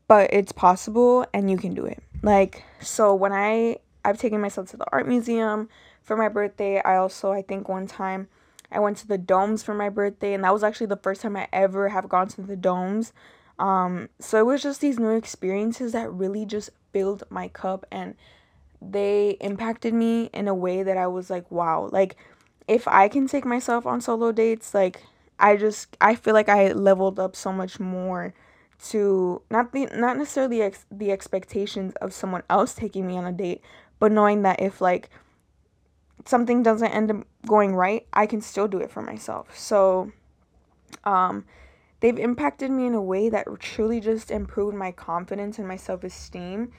but 0.09 0.33
it's 0.33 0.53
possible 0.53 1.27
and 1.33 1.51
you 1.51 1.57
can 1.57 1.75
do 1.75 1.85
it. 1.85 2.03
Like 2.23 2.65
so 2.81 3.15
when 3.15 3.33
I 3.33 3.79
I've 4.05 4.19
taken 4.19 4.41
myself 4.41 4.71
to 4.71 4.77
the 4.77 4.87
art 4.93 5.07
museum 5.07 5.69
for 6.03 6.17
my 6.17 6.29
birthday. 6.29 6.81
I 6.81 6.97
also 6.97 7.33
I 7.33 7.43
think 7.43 7.69
one 7.69 7.87
time 7.87 8.29
I 8.73 8.81
went 8.81 8.97
to 8.99 9.07
the 9.07 9.19
domes 9.19 9.63
for 9.63 9.75
my 9.75 9.89
birthday 9.89 10.35
and 10.35 10.45
that 10.45 10.53
was 10.53 10.65
actually 10.65 10.87
the 10.87 10.97
first 10.97 11.23
time 11.23 11.37
I 11.37 11.49
ever 11.53 11.89
have 11.91 12.09
gone 12.09 12.29
to 12.29 12.43
the 12.43 12.57
domes. 12.57 13.13
Um, 13.59 14.09
so 14.19 14.39
it 14.39 14.47
was 14.47 14.63
just 14.63 14.81
these 14.81 14.99
new 14.99 15.11
experiences 15.11 15.93
that 15.93 16.11
really 16.11 16.47
just 16.47 16.71
filled 16.93 17.25
my 17.31 17.49
cup 17.49 17.85
and 17.91 18.15
they 18.81 19.37
impacted 19.41 19.93
me 19.93 20.31
in 20.33 20.49
a 20.49 20.55
way 20.55 20.83
that 20.83 20.97
I 20.97 21.07
was 21.07 21.29
like, 21.29 21.51
wow, 21.51 21.91
like 21.93 22.17
if 22.67 22.89
I 22.89 23.09
can 23.09 23.27
take 23.27 23.45
myself 23.45 23.85
on 23.85 24.01
solo 24.01 24.33
dates, 24.33 24.73
like 24.73 25.03
I 25.41 25.57
just 25.57 25.97
I 26.01 26.15
feel 26.15 26.35
like 26.35 26.49
I 26.49 26.73
leveled 26.73 27.19
up 27.19 27.35
so 27.35 27.53
much 27.53 27.81
more 27.81 28.35
to 28.91 29.43
not 29.51 29.73
the 29.73 29.87
not 29.95 30.17
necessarily 30.17 30.63
ex- 30.63 30.87
the 30.91 31.11
expectations 31.11 31.95
of 32.01 32.13
someone 32.13 32.43
else 32.49 32.75
taking 32.75 33.07
me 33.07 33.17
on 33.17 33.25
a 33.25 33.33
date, 33.33 33.63
but 33.99 34.13
knowing 34.13 34.43
that 34.43 34.61
if 34.61 34.81
like 34.81 35.11
something 36.25 36.63
doesn't 36.63 36.91
end 36.91 37.11
up 37.11 37.27
going 37.47 37.75
right, 37.75 38.07
I 38.13 38.27
can 38.27 38.41
still 38.41 38.69
do 38.69 38.79
it 38.79 38.91
for 38.91 39.03
myself. 39.03 39.59
So 39.59 40.13
um 41.05 41.45
they've 42.01 42.19
impacted 42.19 42.71
me 42.71 42.87
in 42.87 42.95
a 42.95 43.03
way 43.03 43.29
that 43.29 43.47
truly 43.59 44.01
just 44.01 44.31
improved 44.31 44.77
my 44.77 44.93
confidence 44.93 45.59
and 45.59 45.67
my 45.67 45.77
self 45.77 46.05
esteem. 46.05 46.73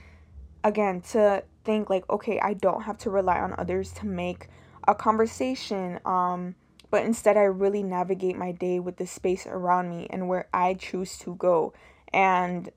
Again, 0.64 1.02
to 1.12 1.44
think 1.64 1.90
like, 1.90 2.08
okay, 2.10 2.40
I 2.40 2.54
don't 2.54 2.84
have 2.84 2.98
to 3.00 3.10
rely 3.10 3.40
on 3.40 3.56
others 3.58 3.92
to 3.94 4.06
make 4.06 4.48
a 4.88 4.94
conversation. 4.94 6.00
Um, 6.06 6.56
but 6.92 7.06
instead, 7.06 7.38
I 7.38 7.44
really 7.44 7.82
navigate 7.82 8.38
my 8.38 8.52
day 8.52 8.80
with 8.80 8.98
the 8.98 9.08
space 9.08 9.48
around 9.48 9.90
me 9.90 10.08
and 10.10 10.28
where 10.28 10.48
I 10.54 10.74
choose 10.74 11.18
to 11.20 11.36
go. 11.36 11.74
And 12.14 12.70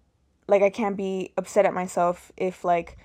like, 0.47 0.63
I 0.63 0.71
can't 0.71 0.97
be 0.97 1.33
upset 1.37 1.67
at 1.67 1.75
myself 1.75 2.31
if 2.37 2.65
like 2.65 2.97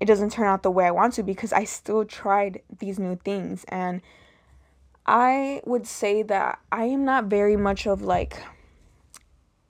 it 0.00 0.06
doesn't 0.06 0.32
turn 0.32 0.46
out 0.46 0.62
the 0.62 0.70
way 0.70 0.86
I 0.86 0.90
want 0.90 1.14
to 1.14 1.22
because 1.22 1.52
I 1.52 1.64
still 1.64 2.04
tried 2.04 2.62
these 2.78 2.98
new 2.98 3.16
things. 3.16 3.64
And 3.68 4.00
I 5.04 5.60
would 5.64 5.86
say 5.86 6.22
that 6.22 6.58
I 6.72 6.86
am 6.86 7.04
not 7.04 7.26
very 7.26 7.56
much 7.56 7.86
of 7.86 8.00
like 8.02 8.42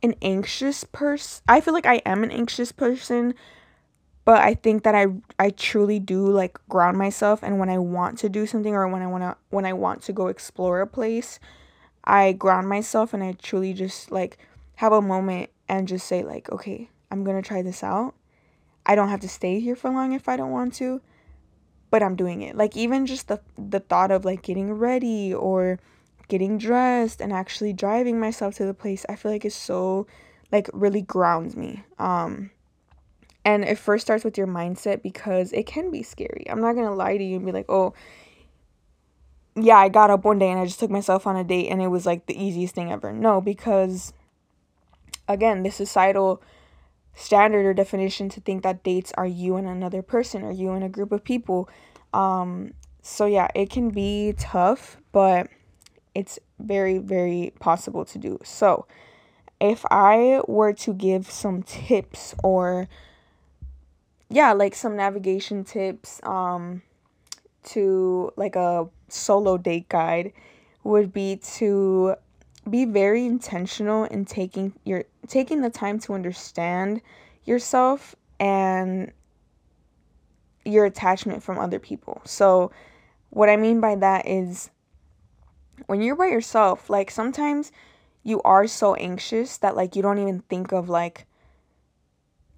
an 0.02 0.14
anxious 0.22 0.84
person. 0.84 1.42
I 1.48 1.60
feel 1.60 1.74
like 1.74 1.86
I 1.86 1.96
am 2.06 2.22
an 2.22 2.30
anxious 2.30 2.70
person, 2.70 3.34
but 4.26 4.42
I 4.42 4.54
think 4.54 4.82
that 4.82 4.94
I 4.94 5.06
I 5.38 5.50
truly 5.50 5.98
do 6.00 6.28
like 6.28 6.58
ground 6.68 6.98
myself 6.98 7.42
and 7.42 7.58
when 7.58 7.70
I 7.70 7.78
want 7.78 8.18
to 8.18 8.28
do 8.28 8.44
something 8.44 8.74
or 8.74 8.86
when 8.88 9.00
I 9.00 9.06
want 9.06 9.22
to 9.22 9.36
when 9.50 9.64
I 9.64 9.72
want 9.72 10.02
to 10.02 10.12
go 10.12 10.26
explore 10.26 10.80
a 10.82 10.86
place, 10.86 11.38
I 12.04 12.32
ground 12.32 12.68
myself 12.68 13.14
and 13.14 13.22
I 13.22 13.32
truly 13.32 13.72
just 13.72 14.10
like 14.10 14.36
have 14.74 14.92
a 14.92 15.00
moment 15.00 15.50
and 15.68 15.88
just 15.88 16.06
say 16.06 16.24
like, 16.24 16.50
"Okay, 16.50 16.90
I'm 17.10 17.24
going 17.24 17.40
to 17.40 17.48
try 17.48 17.62
this 17.62 17.82
out." 17.82 18.14
I 18.84 18.96
don't 18.96 19.08
have 19.08 19.20
to 19.20 19.28
stay 19.28 19.60
here 19.60 19.76
for 19.76 19.90
long 19.90 20.12
if 20.12 20.28
I 20.28 20.36
don't 20.36 20.50
want 20.50 20.74
to, 20.74 21.00
but 21.90 22.02
I'm 22.02 22.16
doing 22.16 22.42
it. 22.42 22.56
Like 22.56 22.76
even 22.76 23.06
just 23.06 23.28
the 23.28 23.40
the 23.56 23.80
thought 23.80 24.10
of 24.10 24.24
like 24.24 24.42
getting 24.42 24.72
ready 24.74 25.32
or 25.32 25.78
getting 26.28 26.58
dressed 26.58 27.20
and 27.20 27.32
actually 27.32 27.72
driving 27.72 28.18
myself 28.18 28.56
to 28.56 28.64
the 28.64 28.74
place 28.74 29.06
i 29.08 29.14
feel 29.14 29.30
like 29.30 29.44
is 29.44 29.54
so 29.54 30.08
like 30.50 30.68
really 30.72 31.02
grounds 31.02 31.54
me 31.56 31.84
um 32.00 32.50
and 33.46 33.64
it 33.64 33.78
first 33.78 34.04
starts 34.04 34.24
with 34.24 34.36
your 34.36 34.46
mindset 34.46 35.02
because 35.02 35.52
it 35.52 35.66
can 35.66 35.90
be 35.90 36.02
scary. 36.02 36.44
I'm 36.50 36.60
not 36.60 36.74
gonna 36.74 36.94
lie 36.94 37.16
to 37.16 37.24
you 37.24 37.36
and 37.36 37.46
be 37.46 37.52
like 37.52 37.66
oh 37.68 37.94
yeah 39.58 39.78
i 39.78 39.88
got 39.88 40.10
up 40.10 40.22
one 40.22 40.38
day 40.38 40.50
and 40.50 40.60
i 40.60 40.66
just 40.66 40.78
took 40.78 40.90
myself 40.90 41.26
on 41.26 41.34
a 41.34 41.42
date 41.42 41.68
and 41.68 41.80
it 41.80 41.86
was 41.86 42.04
like 42.04 42.26
the 42.26 42.38
easiest 42.38 42.74
thing 42.74 42.92
ever. 42.92 43.12
No 43.12 43.40
because 43.40 44.12
again 45.28 45.62
the 45.62 45.70
societal 45.70 46.42
standard 47.14 47.64
or 47.64 47.72
definition 47.72 48.28
to 48.28 48.40
think 48.42 48.62
that 48.62 48.84
dates 48.84 49.12
are 49.16 49.26
you 49.26 49.56
and 49.56 49.66
another 49.66 50.02
person 50.02 50.42
or 50.42 50.52
you 50.52 50.72
and 50.72 50.84
a 50.84 50.90
group 50.90 51.10
of 51.10 51.24
people. 51.24 51.70
Um 52.12 52.74
so 53.00 53.24
yeah 53.24 53.48
it 53.54 53.70
can 53.70 53.88
be 53.88 54.34
tough 54.36 54.98
but 55.12 55.48
it's 56.16 56.38
very, 56.58 56.96
very 56.96 57.52
possible 57.60 58.06
to 58.06 58.18
do. 58.18 58.38
So, 58.42 58.86
if 59.60 59.84
I 59.90 60.40
were 60.48 60.72
to 60.72 60.94
give 60.94 61.30
some 61.30 61.62
tips 61.62 62.34
or 62.42 62.88
yeah, 64.28 64.52
like 64.52 64.74
some 64.74 64.96
navigation 64.96 65.64
tips 65.64 66.20
um 66.24 66.82
to 67.64 68.32
like 68.36 68.56
a 68.56 68.88
solo 69.08 69.56
date 69.56 69.88
guide 69.88 70.32
would 70.84 71.12
be 71.12 71.36
to 71.36 72.14
be 72.68 72.84
very 72.84 73.24
intentional 73.24 74.04
in 74.04 74.24
taking 74.24 74.72
your 74.84 75.04
taking 75.28 75.60
the 75.60 75.70
time 75.70 75.98
to 76.00 76.14
understand 76.14 77.00
yourself 77.44 78.14
and 78.40 79.12
your 80.64 80.84
attachment 80.84 81.42
from 81.42 81.58
other 81.58 81.78
people. 81.78 82.20
So 82.24 82.72
what 83.30 83.48
I 83.48 83.56
mean 83.56 83.80
by 83.80 83.94
that 83.96 84.26
is 84.26 84.70
when 85.86 86.00
you're 86.00 86.16
by 86.16 86.26
yourself, 86.26 86.90
like 86.90 87.10
sometimes 87.10 87.70
you 88.24 88.42
are 88.42 88.66
so 88.66 88.94
anxious 88.94 89.58
that 89.58 89.76
like 89.76 89.94
you 89.94 90.02
don't 90.02 90.18
even 90.18 90.40
think 90.40 90.72
of 90.72 90.88
like 90.88 91.26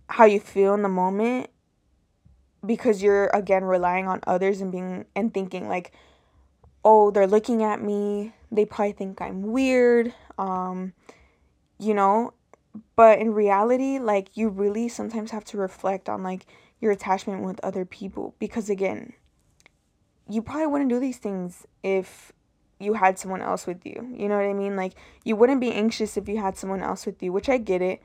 how 0.08 0.24
you 0.24 0.40
feel 0.40 0.72
in 0.72 0.82
the 0.82 0.88
moment 0.88 1.50
because 2.64 3.02
you're 3.02 3.28
again 3.28 3.64
relying 3.64 4.06
on 4.08 4.20
others 4.26 4.60
and 4.60 4.72
being 4.72 5.04
and 5.14 5.32
thinking 5.32 5.68
like 5.68 5.92
oh 6.84 7.10
they're 7.10 7.26
looking 7.26 7.62
at 7.62 7.82
me 7.82 8.32
they 8.50 8.64
probably 8.64 8.92
think 8.92 9.20
i'm 9.20 9.42
weird 9.42 10.12
um 10.38 10.92
you 11.78 11.94
know 11.94 12.32
but 12.96 13.18
in 13.18 13.32
reality 13.32 13.98
like 13.98 14.36
you 14.36 14.48
really 14.48 14.88
sometimes 14.88 15.30
have 15.30 15.44
to 15.44 15.56
reflect 15.56 16.08
on 16.08 16.22
like 16.22 16.46
your 16.80 16.92
attachment 16.92 17.42
with 17.42 17.58
other 17.62 17.84
people 17.84 18.34
because 18.38 18.68
again 18.68 19.12
you 20.28 20.42
probably 20.42 20.66
wouldn't 20.66 20.90
do 20.90 21.00
these 21.00 21.18
things 21.18 21.66
if 21.82 22.32
you 22.78 22.94
had 22.94 23.18
someone 23.18 23.42
else 23.42 23.66
with 23.66 23.84
you. 23.84 24.14
You 24.16 24.28
know 24.28 24.36
what 24.36 24.44
I 24.44 24.52
mean? 24.52 24.76
Like 24.76 24.92
you 25.24 25.36
wouldn't 25.36 25.60
be 25.60 25.72
anxious 25.72 26.16
if 26.16 26.28
you 26.28 26.38
had 26.38 26.56
someone 26.56 26.82
else 26.82 27.06
with 27.06 27.22
you, 27.22 27.32
which 27.32 27.48
I 27.48 27.58
get 27.58 27.82
it. 27.82 28.02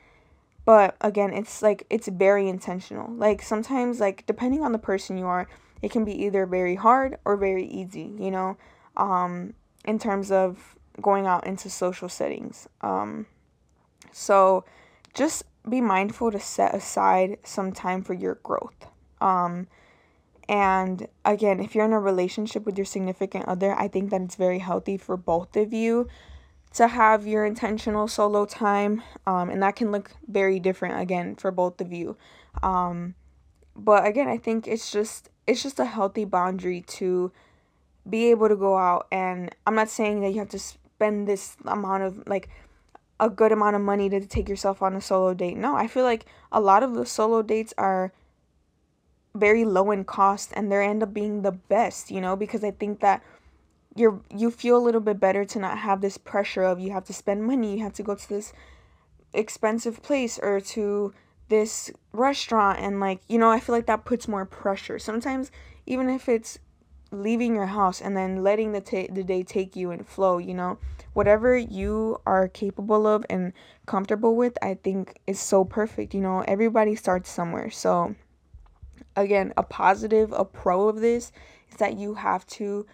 But 0.65 0.96
again, 1.01 1.34
it's 1.34 1.62
like 1.62 1.86
it's 1.89 2.08
very 2.08 2.48
intentional. 2.48 3.12
Like 3.12 3.41
sometimes 3.41 4.00
like 4.00 4.25
depending 4.25 4.63
on 4.63 4.72
the 4.72 4.79
person 4.79 5.17
you 5.17 5.25
are, 5.25 5.48
it 5.82 5.91
can 5.91 6.05
be 6.05 6.24
either 6.24 6.46
very 6.46 6.75
hard 6.75 7.17
or 7.25 7.36
very 7.36 7.65
easy, 7.65 8.13
you 8.17 8.32
know, 8.32 8.58
um 8.96 9.53
in 9.86 10.00
terms 10.00 10.32
of 10.32 10.75
going 11.01 11.25
out 11.27 11.46
into 11.46 11.70
social 11.70 12.08
settings. 12.08 12.67
Um 12.82 13.25
so 14.12 14.63
just 15.13 15.43
be 15.67 15.82
mindful 15.82 16.32
to 16.32 16.39
set 16.39 16.74
aside 16.74 17.38
some 17.43 17.72
time 17.74 18.01
for 18.01 18.13
your 18.13 18.36
growth. 18.36 18.88
Um 19.20 19.67
and 20.48 21.08
again, 21.25 21.60
if 21.60 21.74
you're 21.74 21.86
in 21.86 21.93
a 21.93 22.00
relationship 22.00 22.65
with 22.65 22.77
your 22.77 22.86
significant 22.86 23.46
other, 23.48 23.74
I 23.74 23.88
think 23.88 24.12
that 24.12 24.22
it's 24.22 24.36
very 24.36 24.60
healthy 24.60 24.98
for 24.98 25.17
both 25.17 25.55
of 25.55 25.74
you 25.74 26.08
to 26.74 26.88
have 26.88 27.27
your 27.27 27.46
intentional 27.46 28.08
solo 28.08 28.46
time 28.46 29.01
um, 29.27 29.50
and 29.50 29.62
that 29.62 29.75
can 29.75 29.92
look 29.92 30.12
very 30.27 30.60
different 30.60 31.00
again 31.00 31.36
for 31.36 31.51
both 31.51 31.80
of 31.80 31.94
you. 31.94 32.18
Um, 32.62 33.15
but 33.75 34.06
again 34.06 34.27
i 34.27 34.38
think 34.38 34.68
it's 34.68 34.92
just 34.92 35.30
it's 35.48 35.63
just 35.63 35.80
a 35.80 35.86
healthy 35.86 36.25
boundary 36.25 36.82
to 36.82 37.32
be 38.10 38.30
able 38.30 38.48
to 38.48 38.56
go 38.56 38.77
out 38.77 39.08
and 39.12 39.53
i'm 39.65 39.75
not 39.75 39.89
saying 39.89 40.22
that 40.22 40.32
you 40.32 40.39
have 40.39 40.50
to 40.50 40.60
spend 40.60 41.27
this 41.27 41.58
amount 41.65 42.03
of 42.03 42.27
like 42.27 42.50
a 43.20 43.30
good 43.30 43.51
amount 43.51 43.75
of 43.75 43.82
money 43.82 44.10
to 44.10 44.25
take 44.25 44.50
yourself 44.50 44.82
on 44.82 44.96
a 44.96 45.01
solo 45.01 45.34
date. 45.34 45.56
No 45.56 45.75
i 45.75 45.88
feel 45.88 46.03
like 46.03 46.25
a 46.51 46.60
lot 46.60 46.84
of 46.84 46.94
the 46.94 47.06
solo 47.06 47.42
dates 47.42 47.74
are 47.77 48.12
very 49.36 49.65
low 49.65 49.92
in 49.92 50.03
cost 50.03 50.51
and 50.56 50.72
they 50.72 50.86
end 50.86 51.01
up 51.01 51.13
being 51.13 51.42
the 51.42 51.51
best 51.51 52.12
you 52.12 52.22
know 52.22 52.36
because 52.36 52.63
i 52.63 52.70
think 52.70 53.00
that 53.00 53.24
you're 53.96 54.22
you 54.36 54.50
feel 54.50 54.78
a 54.78 54.84
little 54.84 55.02
bit 55.02 55.20
better 55.20 55.46
to 55.46 55.60
not 55.60 55.80
have 55.80 56.02
this 56.02 56.18
pressure 56.18 56.64
of 56.64 56.80
you 56.80 56.92
have 56.92 57.06
to 57.06 57.14
spend 57.14 57.44
money, 57.44 57.78
you 57.78 57.84
have 57.84 57.94
to 57.94 58.04
go 58.04 58.16
to 58.16 58.30
this 58.30 58.54
expensive 59.34 60.02
place 60.02 60.40
or 60.40 60.60
to 60.60 61.14
this 61.50 61.92
restaurant 62.14 62.80
and 62.80 63.00
like, 63.00 63.20
you 63.28 63.38
know, 63.38 63.50
I 63.50 63.60
feel 63.60 63.76
like 63.76 63.86
that 63.86 64.06
puts 64.06 64.28
more 64.28 64.46
pressure. 64.46 64.98
Sometimes 64.98 65.52
even 65.86 66.10
if 66.10 66.30
it's 66.30 66.60
leaving 67.12 67.56
your 67.56 67.68
house 67.68 68.02
and 68.02 68.18
then 68.18 68.42
letting 68.42 68.72
the 68.72 68.82
ta- 68.82 69.14
the 69.14 69.24
day 69.24 69.44
take 69.44 69.76
you 69.76 69.92
and 69.92 70.08
flow, 70.08 70.38
you 70.38 70.54
know, 70.54 70.78
whatever 71.14 71.56
you 71.56 72.20
are 72.26 72.48
capable 72.48 73.06
of 73.06 73.26
and 73.30 73.54
comfortable 73.86 74.36
with, 74.36 74.58
I 74.62 74.76
think 74.76 75.20
is 75.28 75.40
so 75.40 75.64
perfect. 75.64 76.14
You 76.14 76.22
know, 76.22 76.42
everybody 76.48 76.96
starts 76.96 77.30
somewhere. 77.30 77.70
So 77.70 78.16
again, 79.16 79.54
a 79.56 79.64
positive, 79.64 80.32
a 80.32 80.46
pro 80.46 80.88
of 80.88 81.02
this 81.02 81.32
is 81.70 81.78
that 81.78 81.98
you 81.98 82.16
have 82.16 82.48
to 82.48 82.88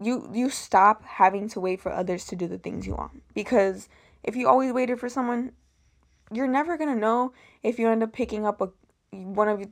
you 0.00 0.28
you 0.32 0.50
stop 0.50 1.04
having 1.04 1.48
to 1.50 1.60
wait 1.60 1.80
for 1.80 1.92
others 1.92 2.24
to 2.26 2.36
do 2.36 2.46
the 2.46 2.58
things 2.58 2.86
you 2.86 2.94
want. 2.94 3.22
Because 3.34 3.88
if 4.22 4.36
you 4.36 4.48
always 4.48 4.72
waited 4.72 4.98
for 4.98 5.08
someone 5.08 5.52
you're 6.32 6.46
never 6.46 6.76
going 6.76 6.92
to 6.92 7.00
know 7.00 7.32
if 7.62 7.78
you 7.78 7.88
end 7.88 8.02
up 8.02 8.12
picking 8.12 8.46
up 8.46 8.60
a 8.60 8.68
one 9.10 9.48
of 9.48 9.64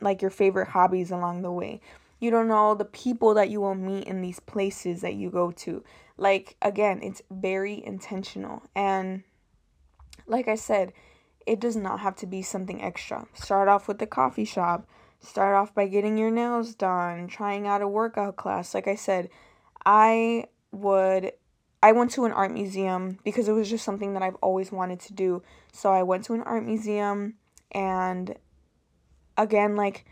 like 0.00 0.22
your 0.22 0.30
favorite 0.30 0.68
hobbies 0.68 1.10
along 1.10 1.42
the 1.42 1.50
way. 1.50 1.80
You 2.20 2.30
don't 2.30 2.48
know 2.48 2.74
the 2.74 2.84
people 2.84 3.34
that 3.34 3.50
you 3.50 3.60
will 3.60 3.74
meet 3.74 4.06
in 4.06 4.22
these 4.22 4.40
places 4.40 5.00
that 5.00 5.14
you 5.14 5.30
go 5.30 5.50
to. 5.50 5.82
Like 6.16 6.56
again 6.62 7.00
it's 7.02 7.22
very 7.30 7.84
intentional. 7.84 8.62
And 8.74 9.24
like 10.26 10.48
i 10.48 10.54
said 10.54 10.92
it 11.46 11.60
does 11.60 11.76
not 11.76 12.00
have 12.00 12.16
to 12.16 12.26
be 12.26 12.42
something 12.42 12.82
extra. 12.82 13.26
Start 13.34 13.68
off 13.68 13.88
with 13.88 13.98
the 13.98 14.06
coffee 14.06 14.46
shop. 14.46 14.88
Start 15.20 15.54
off 15.54 15.74
by 15.74 15.86
getting 15.86 16.16
your 16.16 16.30
nails 16.30 16.74
done 16.74 17.28
trying 17.28 17.66
out 17.66 17.82
a 17.82 17.88
workout 17.88 18.36
class. 18.36 18.74
Like 18.74 18.88
i 18.88 18.94
said 18.94 19.28
I 19.86 20.46
would 20.72 21.32
I 21.82 21.92
went 21.92 22.10
to 22.12 22.24
an 22.24 22.32
art 22.32 22.50
museum 22.50 23.18
because 23.24 23.46
it 23.46 23.52
was 23.52 23.68
just 23.68 23.84
something 23.84 24.14
that 24.14 24.22
I've 24.22 24.36
always 24.36 24.72
wanted 24.72 25.00
to 25.00 25.12
do. 25.12 25.42
So 25.72 25.92
I 25.92 26.02
went 26.02 26.24
to 26.24 26.34
an 26.34 26.42
art 26.42 26.64
museum 26.64 27.34
and 27.72 28.34
again 29.36 29.76
like 29.76 30.06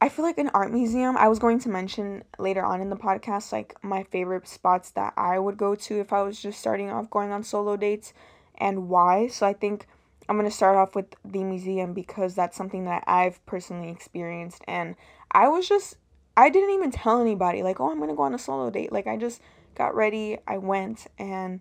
I 0.00 0.08
feel 0.08 0.24
like 0.24 0.38
an 0.38 0.50
art 0.54 0.70
museum, 0.70 1.16
I 1.16 1.26
was 1.26 1.40
going 1.40 1.58
to 1.60 1.68
mention 1.68 2.22
later 2.38 2.64
on 2.64 2.80
in 2.80 2.88
the 2.88 2.96
podcast 2.96 3.50
like 3.50 3.74
my 3.82 4.04
favorite 4.04 4.46
spots 4.46 4.90
that 4.92 5.12
I 5.16 5.40
would 5.40 5.56
go 5.56 5.74
to 5.74 5.98
if 5.98 6.12
I 6.12 6.22
was 6.22 6.40
just 6.40 6.60
starting 6.60 6.90
off 6.90 7.10
going 7.10 7.32
on 7.32 7.42
solo 7.42 7.76
dates 7.76 8.12
and 8.56 8.88
why. 8.88 9.26
So 9.26 9.44
I 9.44 9.54
think 9.54 9.88
I'm 10.28 10.36
going 10.36 10.48
to 10.48 10.54
start 10.54 10.76
off 10.76 10.94
with 10.94 11.06
the 11.24 11.42
museum 11.42 11.94
because 11.94 12.36
that's 12.36 12.56
something 12.56 12.84
that 12.84 13.02
I've 13.08 13.44
personally 13.46 13.88
experienced 13.90 14.62
and 14.68 14.94
I 15.32 15.48
was 15.48 15.68
just 15.68 15.96
I 16.38 16.50
didn't 16.50 16.70
even 16.70 16.92
tell 16.92 17.20
anybody, 17.20 17.64
like, 17.64 17.80
oh, 17.80 17.90
I'm 17.90 17.98
gonna 17.98 18.14
go 18.14 18.22
on 18.22 18.32
a 18.32 18.38
solo 18.38 18.70
date. 18.70 18.92
Like, 18.92 19.08
I 19.08 19.16
just 19.16 19.40
got 19.74 19.96
ready, 19.96 20.38
I 20.46 20.58
went, 20.58 21.08
and 21.18 21.58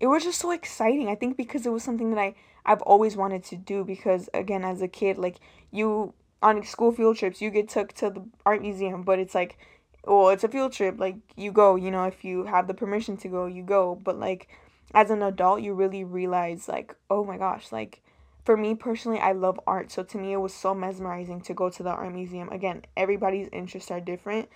it 0.00 0.06
was 0.06 0.24
just 0.24 0.40
so 0.40 0.50
exciting. 0.50 1.08
I 1.08 1.14
think 1.14 1.36
because 1.36 1.66
it 1.66 1.72
was 1.72 1.82
something 1.82 2.08
that 2.14 2.18
I, 2.18 2.34
I've 2.64 2.80
always 2.80 3.18
wanted 3.18 3.44
to 3.44 3.56
do. 3.56 3.84
Because, 3.84 4.30
again, 4.32 4.64
as 4.64 4.80
a 4.80 4.88
kid, 4.88 5.18
like, 5.18 5.40
you, 5.70 6.14
on 6.40 6.64
school 6.64 6.90
field 6.90 7.18
trips, 7.18 7.42
you 7.42 7.50
get 7.50 7.68
took 7.68 7.92
to 7.96 8.08
the 8.08 8.24
art 8.46 8.62
museum, 8.62 9.02
but 9.02 9.18
it's 9.18 9.34
like, 9.34 9.58
well, 10.04 10.30
it's 10.30 10.42
a 10.44 10.48
field 10.48 10.72
trip. 10.72 10.98
Like, 10.98 11.16
you 11.36 11.52
go, 11.52 11.76
you 11.76 11.90
know, 11.90 12.04
if 12.04 12.24
you 12.24 12.44
have 12.44 12.66
the 12.66 12.72
permission 12.72 13.18
to 13.18 13.28
go, 13.28 13.44
you 13.44 13.62
go. 13.62 14.00
But, 14.02 14.18
like, 14.18 14.48
as 14.94 15.10
an 15.10 15.22
adult, 15.22 15.60
you 15.60 15.74
really 15.74 16.04
realize, 16.04 16.66
like, 16.66 16.96
oh 17.10 17.26
my 17.26 17.36
gosh, 17.36 17.72
like, 17.72 18.00
for 18.48 18.56
me 18.56 18.74
personally, 18.74 19.18
I 19.18 19.32
love 19.32 19.60
art. 19.66 19.92
So 19.92 20.02
to 20.02 20.16
me, 20.16 20.32
it 20.32 20.38
was 20.38 20.54
so 20.54 20.74
mesmerizing 20.74 21.42
to 21.42 21.52
go 21.52 21.68
to 21.68 21.82
the 21.82 21.90
art 21.90 22.14
museum. 22.14 22.48
Again, 22.48 22.80
everybody's 22.96 23.46
interests 23.52 23.90
are 23.90 24.00
different, 24.00 24.48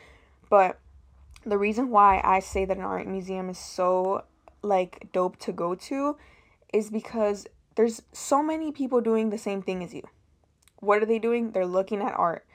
but 0.48 0.78
the 1.44 1.58
reason 1.58 1.90
why 1.90 2.22
I 2.24 2.40
say 2.40 2.64
that 2.64 2.78
an 2.78 2.84
art 2.84 3.06
museum 3.06 3.50
is 3.50 3.58
so 3.58 4.24
like 4.62 5.08
dope 5.12 5.36
to 5.40 5.52
go 5.52 5.74
to 5.74 6.16
is 6.72 6.88
because 6.88 7.46
there's 7.74 8.00
so 8.14 8.42
many 8.42 8.72
people 8.72 9.02
doing 9.02 9.28
the 9.28 9.36
same 9.36 9.60
thing 9.60 9.84
as 9.84 9.92
you. 9.92 10.08
What 10.78 11.02
are 11.02 11.06
they 11.06 11.18
doing? 11.18 11.50
They're 11.50 11.66
looking 11.66 12.00
at 12.00 12.14
art. 12.14 12.46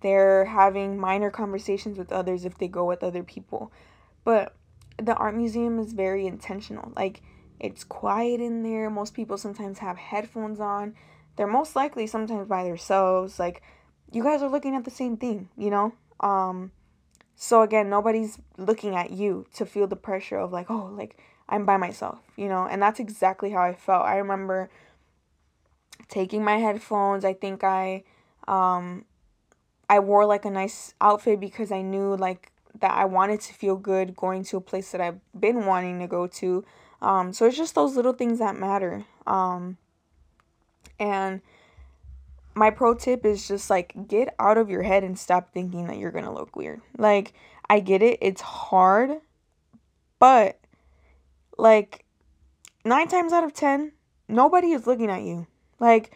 They're 0.00 0.46
having 0.46 0.98
minor 0.98 1.30
conversations 1.30 1.98
with 1.98 2.10
others 2.10 2.46
if 2.46 2.56
they 2.56 2.68
go 2.68 2.86
with 2.86 3.02
other 3.02 3.22
people. 3.22 3.70
But 4.24 4.56
the 4.96 5.14
art 5.14 5.34
museum 5.34 5.78
is 5.78 5.92
very 5.92 6.26
intentional. 6.26 6.90
Like 6.96 7.20
it's 7.60 7.84
quiet 7.84 8.40
in 8.40 8.62
there. 8.62 8.90
Most 8.90 9.14
people 9.14 9.38
sometimes 9.38 9.78
have 9.78 9.96
headphones 9.96 10.60
on. 10.60 10.94
They're 11.36 11.46
most 11.46 11.76
likely 11.76 12.06
sometimes 12.06 12.48
by 12.48 12.64
themselves. 12.64 13.38
Like 13.38 13.62
you 14.12 14.22
guys 14.22 14.42
are 14.42 14.48
looking 14.48 14.74
at 14.74 14.84
the 14.84 14.90
same 14.90 15.16
thing, 15.16 15.48
you 15.56 15.70
know? 15.70 15.92
Um 16.20 16.72
so 17.34 17.62
again, 17.62 17.90
nobody's 17.90 18.38
looking 18.56 18.96
at 18.96 19.10
you 19.10 19.46
to 19.54 19.66
feel 19.66 19.86
the 19.86 19.96
pressure 19.96 20.38
of 20.38 20.52
like, 20.52 20.70
oh, 20.70 20.90
like 20.96 21.18
I'm 21.48 21.66
by 21.66 21.76
myself, 21.76 22.18
you 22.36 22.48
know? 22.48 22.66
And 22.66 22.80
that's 22.80 22.98
exactly 22.98 23.50
how 23.50 23.62
I 23.62 23.74
felt. 23.74 24.04
I 24.04 24.16
remember 24.16 24.70
taking 26.08 26.44
my 26.44 26.56
headphones. 26.56 27.24
I 27.24 27.34
think 27.34 27.64
I 27.64 28.04
um 28.48 29.04
I 29.88 30.00
wore 30.00 30.26
like 30.26 30.44
a 30.44 30.50
nice 30.50 30.94
outfit 31.00 31.40
because 31.40 31.70
I 31.70 31.82
knew 31.82 32.16
like 32.16 32.50
that 32.80 32.92
I 32.92 33.04
wanted 33.04 33.40
to 33.42 33.54
feel 33.54 33.76
good 33.76 34.16
going 34.16 34.44
to 34.44 34.56
a 34.56 34.60
place 34.60 34.92
that 34.92 35.00
I've 35.00 35.20
been 35.38 35.66
wanting 35.66 36.00
to 36.00 36.06
go 36.06 36.26
to. 36.26 36.64
Um, 37.00 37.32
so 37.32 37.46
it's 37.46 37.56
just 37.56 37.74
those 37.74 37.96
little 37.96 38.12
things 38.12 38.38
that 38.38 38.56
matter. 38.56 39.04
Um, 39.26 39.76
and 40.98 41.40
my 42.54 42.70
pro 42.70 42.94
tip 42.94 43.24
is 43.24 43.46
just 43.46 43.68
like 43.68 43.94
get 44.08 44.34
out 44.38 44.56
of 44.56 44.70
your 44.70 44.82
head 44.82 45.04
and 45.04 45.18
stop 45.18 45.52
thinking 45.52 45.86
that 45.86 45.98
you're 45.98 46.10
gonna 46.10 46.32
look 46.32 46.56
weird. 46.56 46.80
Like, 46.96 47.34
I 47.68 47.80
get 47.80 48.02
it, 48.02 48.18
it's 48.22 48.40
hard, 48.40 49.10
but 50.18 50.58
like 51.58 52.04
nine 52.84 53.08
times 53.08 53.32
out 53.32 53.44
of 53.44 53.52
ten, 53.52 53.92
nobody 54.28 54.72
is 54.72 54.86
looking 54.86 55.10
at 55.10 55.22
you. 55.22 55.46
Like, 55.78 56.12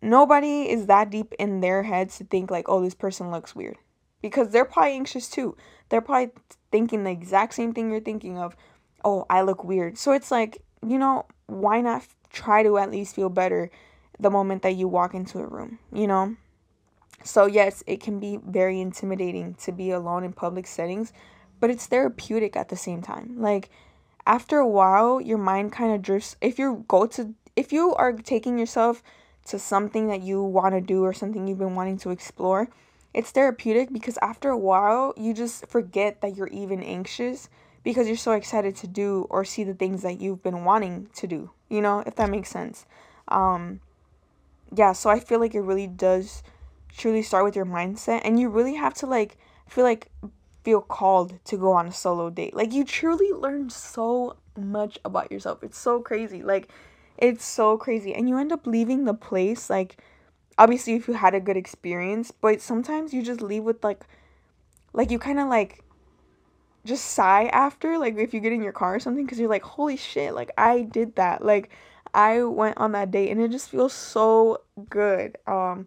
nobody 0.00 0.70
is 0.70 0.86
that 0.86 1.10
deep 1.10 1.34
in 1.38 1.60
their 1.60 1.82
heads 1.82 2.18
to 2.18 2.24
think, 2.24 2.50
like, 2.50 2.68
oh, 2.68 2.82
this 2.82 2.94
person 2.94 3.30
looks 3.30 3.56
weird. 3.56 3.76
Because 4.22 4.50
they're 4.50 4.64
probably 4.64 4.92
anxious 4.92 5.28
too. 5.28 5.56
They're 5.88 6.00
probably 6.00 6.30
thinking 6.70 7.04
the 7.04 7.10
exact 7.10 7.54
same 7.54 7.72
thing 7.72 7.90
you're 7.90 8.00
thinking 8.00 8.38
of 8.38 8.54
oh, 9.04 9.26
I 9.30 9.42
look 9.42 9.64
weird. 9.64 9.98
So 9.98 10.12
it's 10.12 10.30
like, 10.30 10.62
you 10.86 10.98
know, 10.98 11.26
why 11.46 11.80
not 11.80 12.06
try 12.32 12.62
to 12.62 12.78
at 12.78 12.90
least 12.90 13.14
feel 13.14 13.28
better 13.28 13.70
the 14.18 14.30
moment 14.30 14.62
that 14.62 14.76
you 14.76 14.88
walk 14.88 15.14
into 15.14 15.38
a 15.38 15.46
room, 15.46 15.78
you 15.92 16.06
know? 16.06 16.36
So, 17.22 17.46
yes, 17.46 17.82
it 17.86 18.00
can 18.00 18.18
be 18.18 18.38
very 18.46 18.80
intimidating 18.80 19.54
to 19.54 19.72
be 19.72 19.90
alone 19.90 20.24
in 20.24 20.32
public 20.32 20.66
settings, 20.66 21.12
but 21.58 21.70
it's 21.70 21.86
therapeutic 21.86 22.56
at 22.56 22.70
the 22.70 22.76
same 22.76 23.02
time. 23.02 23.36
Like, 23.38 23.68
after 24.26 24.58
a 24.58 24.68
while, 24.68 25.20
your 25.20 25.38
mind 25.38 25.72
kind 25.72 25.94
of 25.94 26.02
drifts. 26.02 26.36
If 26.40 26.58
you 26.58 26.84
go 26.88 27.06
to, 27.06 27.34
if 27.56 27.72
you 27.72 27.94
are 27.94 28.12
taking 28.12 28.58
yourself 28.58 29.02
to 29.46 29.58
something 29.58 30.08
that 30.08 30.22
you 30.22 30.42
want 30.42 30.74
to 30.74 30.80
do 30.80 31.04
or 31.04 31.12
something 31.12 31.46
you've 31.46 31.58
been 31.58 31.74
wanting 31.74 31.98
to 31.98 32.10
explore, 32.10 32.68
it's 33.12 33.30
therapeutic 33.32 33.92
because 33.92 34.18
after 34.22 34.50
a 34.50 34.58
while, 34.58 35.12
you 35.16 35.34
just 35.34 35.66
forget 35.66 36.20
that 36.20 36.36
you're 36.36 36.48
even 36.48 36.82
anxious 36.82 37.48
because 37.82 38.06
you're 38.06 38.16
so 38.16 38.32
excited 38.32 38.76
to 38.76 38.86
do 38.86 39.26
or 39.30 39.44
see 39.44 39.64
the 39.64 39.74
things 39.74 40.02
that 40.02 40.20
you've 40.20 40.42
been 40.42 40.64
wanting 40.64 41.08
to 41.14 41.26
do, 41.26 41.50
you 41.68 41.80
know, 41.80 42.02
if 42.06 42.16
that 42.16 42.30
makes 42.30 42.50
sense. 42.50 42.86
Um, 43.28 43.80
yeah, 44.74 44.92
so 44.92 45.10
I 45.10 45.20
feel 45.20 45.40
like 45.40 45.54
it 45.54 45.60
really 45.60 45.86
does 45.86 46.42
truly 46.96 47.22
start 47.22 47.44
with 47.44 47.56
your 47.56 47.66
mindset, 47.66 48.20
and 48.24 48.38
you 48.38 48.48
really 48.48 48.74
have 48.74 48.94
to 48.94 49.06
like 49.06 49.36
feel 49.66 49.84
like 49.84 50.10
feel 50.64 50.80
called 50.80 51.42
to 51.44 51.56
go 51.56 51.72
on 51.72 51.86
a 51.86 51.92
solo 51.92 52.30
date. 52.30 52.54
Like 52.54 52.72
you 52.72 52.84
truly 52.84 53.32
learn 53.32 53.70
so 53.70 54.36
much 54.56 54.98
about 55.04 55.32
yourself. 55.32 55.62
It's 55.62 55.78
so 55.78 56.00
crazy. 56.00 56.42
Like 56.42 56.68
it's 57.16 57.44
so 57.44 57.76
crazy. 57.76 58.14
And 58.14 58.28
you 58.28 58.38
end 58.38 58.52
up 58.52 58.66
leaving 58.66 59.04
the 59.04 59.14
place 59.14 59.70
like 59.70 59.96
obviously 60.58 60.94
if 60.94 61.08
you 61.08 61.14
had 61.14 61.34
a 61.34 61.40
good 61.40 61.56
experience, 61.56 62.30
but 62.30 62.60
sometimes 62.60 63.14
you 63.14 63.22
just 63.22 63.40
leave 63.40 63.64
with 63.64 63.82
like 63.82 64.04
like 64.92 65.10
you 65.10 65.18
kind 65.18 65.38
of 65.38 65.48
like 65.48 65.82
just 66.90 67.04
sigh 67.04 67.44
after 67.46 67.98
like 67.98 68.16
if 68.16 68.34
you 68.34 68.40
get 68.40 68.52
in 68.52 68.62
your 68.62 68.72
car 68.72 68.96
or 68.96 69.00
something 69.00 69.24
because 69.24 69.38
you're 69.38 69.48
like 69.48 69.62
holy 69.62 69.96
shit 69.96 70.34
like 70.34 70.50
i 70.58 70.82
did 70.82 71.14
that 71.16 71.44
like 71.44 71.70
i 72.12 72.42
went 72.42 72.76
on 72.76 72.92
that 72.92 73.10
date 73.10 73.30
and 73.30 73.40
it 73.40 73.50
just 73.50 73.70
feels 73.70 73.92
so 73.92 74.60
good 74.88 75.38
um 75.46 75.86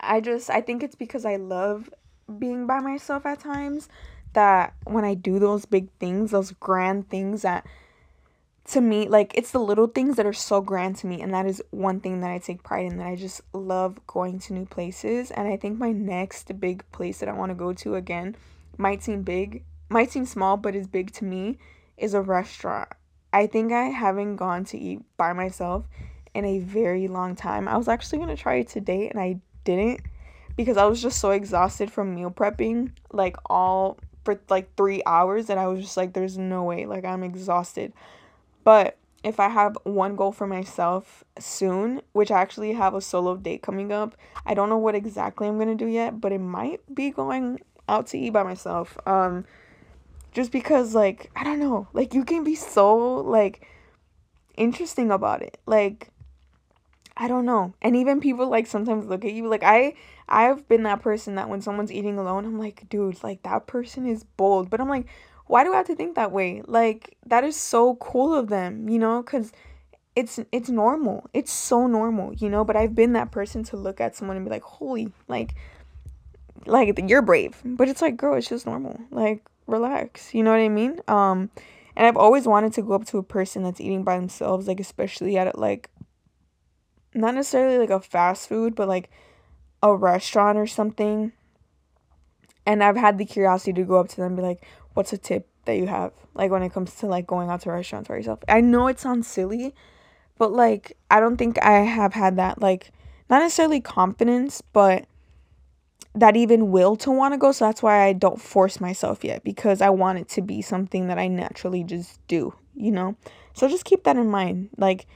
i 0.00 0.20
just 0.20 0.48
i 0.50 0.60
think 0.60 0.82
it's 0.82 0.94
because 0.94 1.24
i 1.24 1.36
love 1.36 1.90
being 2.38 2.66
by 2.66 2.80
myself 2.80 3.24
at 3.24 3.40
times 3.40 3.88
that 4.34 4.74
when 4.84 5.04
I 5.04 5.14
do 5.14 5.38
those 5.38 5.64
big 5.64 5.88
things, 5.98 6.30
those 6.30 6.52
grand 6.52 7.08
things 7.08 7.42
that 7.42 7.66
to 8.66 8.82
me, 8.82 9.08
like 9.08 9.32
it's 9.34 9.50
the 9.50 9.58
little 9.58 9.86
things 9.86 10.16
that 10.16 10.26
are 10.26 10.32
so 10.34 10.60
grand 10.60 10.96
to 10.96 11.06
me, 11.06 11.22
and 11.22 11.32
that 11.32 11.46
is 11.46 11.62
one 11.70 12.00
thing 12.00 12.20
that 12.20 12.30
I 12.30 12.38
take 12.38 12.62
pride 12.62 12.84
in. 12.84 12.98
That 12.98 13.06
I 13.06 13.16
just 13.16 13.40
love 13.54 13.98
going 14.06 14.38
to 14.40 14.52
new 14.52 14.66
places, 14.66 15.30
and 15.30 15.48
I 15.48 15.56
think 15.56 15.78
my 15.78 15.90
next 15.90 16.60
big 16.60 16.84
place 16.92 17.20
that 17.20 17.30
I 17.30 17.32
want 17.32 17.50
to 17.50 17.54
go 17.54 17.72
to 17.72 17.94
again 17.94 18.36
might 18.76 19.02
seem 19.02 19.22
big, 19.22 19.64
might 19.88 20.10
seem 20.10 20.24
small, 20.24 20.56
but 20.56 20.74
is 20.74 20.86
big 20.86 21.12
to 21.12 21.24
me 21.24 21.58
is 21.96 22.14
a 22.14 22.20
restaurant. 22.20 22.88
I 23.32 23.46
think 23.46 23.72
I 23.72 23.86
haven't 23.86 24.36
gone 24.36 24.64
to 24.66 24.78
eat 24.78 25.00
by 25.16 25.32
myself 25.32 25.86
in 26.34 26.44
a 26.44 26.60
very 26.60 27.08
long 27.08 27.34
time. 27.36 27.68
I 27.68 27.76
was 27.76 27.88
actually 27.88 28.18
gonna 28.18 28.36
try 28.36 28.56
it 28.56 28.68
today, 28.68 29.08
and 29.08 29.20
I 29.20 29.40
didn't 29.64 30.00
because 30.56 30.76
I 30.76 30.86
was 30.86 31.02
just 31.02 31.20
so 31.20 31.30
exhausted 31.30 31.90
from 31.90 32.14
meal 32.14 32.30
prepping, 32.30 32.92
like 33.12 33.36
all 33.46 33.98
for 34.24 34.40
like 34.48 34.74
three 34.76 35.02
hours, 35.06 35.50
and 35.50 35.58
I 35.60 35.66
was 35.66 35.80
just 35.80 35.96
like, 35.96 36.12
there's 36.12 36.38
no 36.38 36.64
way, 36.64 36.86
like 36.86 37.04
I'm 37.04 37.22
exhausted. 37.22 37.92
But 38.64 38.96
if 39.24 39.40
I 39.40 39.48
have 39.48 39.76
one 39.84 40.16
goal 40.16 40.32
for 40.32 40.46
myself 40.46 41.24
soon, 41.38 42.02
which 42.12 42.30
I 42.30 42.40
actually 42.40 42.72
have 42.74 42.94
a 42.94 43.00
solo 43.00 43.36
date 43.36 43.62
coming 43.62 43.92
up, 43.92 44.14
I 44.46 44.54
don't 44.54 44.68
know 44.68 44.78
what 44.78 44.94
exactly 44.94 45.48
I'm 45.48 45.58
gonna 45.58 45.74
do 45.74 45.86
yet, 45.86 46.20
but 46.20 46.32
it 46.32 46.38
might 46.38 46.80
be 46.94 47.10
going 47.10 47.60
out 47.88 48.06
to 48.08 48.18
eat 48.18 48.30
by 48.30 48.42
myself. 48.42 48.96
Um, 49.06 49.44
just 50.38 50.52
because 50.52 50.94
like 50.94 51.32
I 51.34 51.42
don't 51.42 51.58
know, 51.58 51.88
like 51.92 52.14
you 52.14 52.24
can 52.24 52.44
be 52.44 52.54
so 52.54 53.16
like 53.16 53.66
interesting 54.56 55.10
about 55.10 55.42
it, 55.42 55.58
like. 55.66 56.10
I 57.20 57.26
don't 57.26 57.46
know. 57.46 57.74
And 57.82 57.96
even 57.96 58.20
people 58.20 58.48
like 58.48 58.68
sometimes 58.68 59.06
look 59.06 59.24
at 59.24 59.32
you 59.32 59.48
like 59.48 59.64
I 59.64 59.94
I've 60.28 60.68
been 60.68 60.84
that 60.84 61.02
person 61.02 61.34
that 61.34 61.48
when 61.48 61.60
someone's 61.60 61.90
eating 61.90 62.16
alone, 62.16 62.44
I'm 62.44 62.60
like, 62.60 62.88
dude, 62.88 63.24
like 63.24 63.42
that 63.42 63.66
person 63.66 64.06
is 64.06 64.22
bold. 64.22 64.70
But 64.70 64.80
I'm 64.80 64.88
like, 64.88 65.06
why 65.48 65.64
do 65.64 65.72
I 65.72 65.78
have 65.78 65.88
to 65.88 65.96
think 65.96 66.14
that 66.14 66.30
way? 66.30 66.62
Like 66.64 67.16
that 67.26 67.42
is 67.42 67.56
so 67.56 67.96
cool 67.96 68.32
of 68.32 68.46
them, 68.50 68.88
you 68.88 69.00
know, 69.00 69.20
cuz 69.24 69.50
it's 70.14 70.38
it's 70.52 70.68
normal. 70.68 71.28
It's 71.34 71.50
so 71.50 71.88
normal, 71.88 72.34
you 72.34 72.48
know, 72.48 72.62
but 72.64 72.76
I've 72.76 72.94
been 72.94 73.14
that 73.14 73.32
person 73.32 73.64
to 73.64 73.76
look 73.76 74.00
at 74.00 74.14
someone 74.14 74.36
and 74.36 74.46
be 74.46 74.50
like, 74.50 74.62
"Holy, 74.62 75.12
like 75.26 75.56
like 76.66 77.00
you're 77.10 77.22
brave." 77.22 77.60
But 77.64 77.88
it's 77.88 78.00
like, 78.00 78.16
girl, 78.16 78.36
it's 78.36 78.48
just 78.48 78.64
normal. 78.64 79.00
Like 79.10 79.42
relax. 79.68 80.34
You 80.34 80.42
know 80.42 80.50
what 80.50 80.60
I 80.60 80.68
mean? 80.68 81.00
Um 81.08 81.50
and 81.96 82.06
I've 82.06 82.16
always 82.16 82.46
wanted 82.46 82.72
to 82.74 82.82
go 82.82 82.94
up 82.94 83.06
to 83.06 83.18
a 83.18 83.22
person 83.22 83.62
that's 83.64 83.80
eating 83.80 84.04
by 84.04 84.16
themselves, 84.16 84.68
like 84.68 84.80
especially 84.80 85.36
at 85.36 85.58
like 85.58 85.90
not 87.14 87.34
necessarily 87.34 87.78
like 87.78 87.90
a 87.90 88.00
fast 88.00 88.48
food, 88.48 88.74
but 88.74 88.88
like 88.88 89.10
a 89.82 89.94
restaurant 89.94 90.58
or 90.58 90.66
something. 90.66 91.32
And 92.66 92.84
I've 92.84 92.96
had 92.96 93.18
the 93.18 93.24
curiosity 93.24 93.72
to 93.72 93.84
go 93.84 93.96
up 93.96 94.08
to 94.10 94.16
them 94.16 94.26
and 94.26 94.36
be 94.36 94.42
like, 94.42 94.64
what's 94.94 95.12
a 95.12 95.18
tip 95.18 95.48
that 95.68 95.76
you 95.76 95.86
have 95.86 96.12
like 96.34 96.50
when 96.50 96.62
it 96.62 96.72
comes 96.72 96.94
to 96.94 97.06
like 97.06 97.26
going 97.26 97.50
out 97.50 97.60
to 97.60 97.70
restaurants 97.70 98.08
by 98.08 98.16
yourself 98.16 98.38
i 98.48 98.58
know 98.60 98.88
it 98.88 98.98
sounds 98.98 99.28
silly 99.28 99.74
but 100.38 100.50
like 100.50 100.96
i 101.10 101.20
don't 101.20 101.36
think 101.36 101.62
i 101.62 101.80
have 101.80 102.14
had 102.14 102.36
that 102.36 102.60
like 102.60 102.90
not 103.28 103.40
necessarily 103.40 103.80
confidence 103.80 104.62
but 104.72 105.04
that 106.14 106.36
even 106.36 106.70
will 106.70 106.96
to 106.96 107.10
want 107.10 107.34
to 107.34 107.38
go 107.38 107.52
so 107.52 107.64
that's 107.64 107.82
why 107.82 108.04
i 108.04 108.12
don't 108.12 108.40
force 108.40 108.80
myself 108.80 109.22
yet 109.22 109.44
because 109.44 109.80
i 109.80 109.88
want 109.88 110.18
it 110.18 110.28
to 110.28 110.42
be 110.42 110.60
something 110.60 111.06
that 111.06 111.18
i 111.18 111.28
naturally 111.28 111.84
just 111.84 112.20
do 112.26 112.52
you 112.78 112.92
know? 112.92 113.16
So 113.52 113.68
just 113.68 113.84
keep 113.84 114.04
that 114.04 114.16
in 114.16 114.30
mind 114.30 114.70
like 114.78 115.06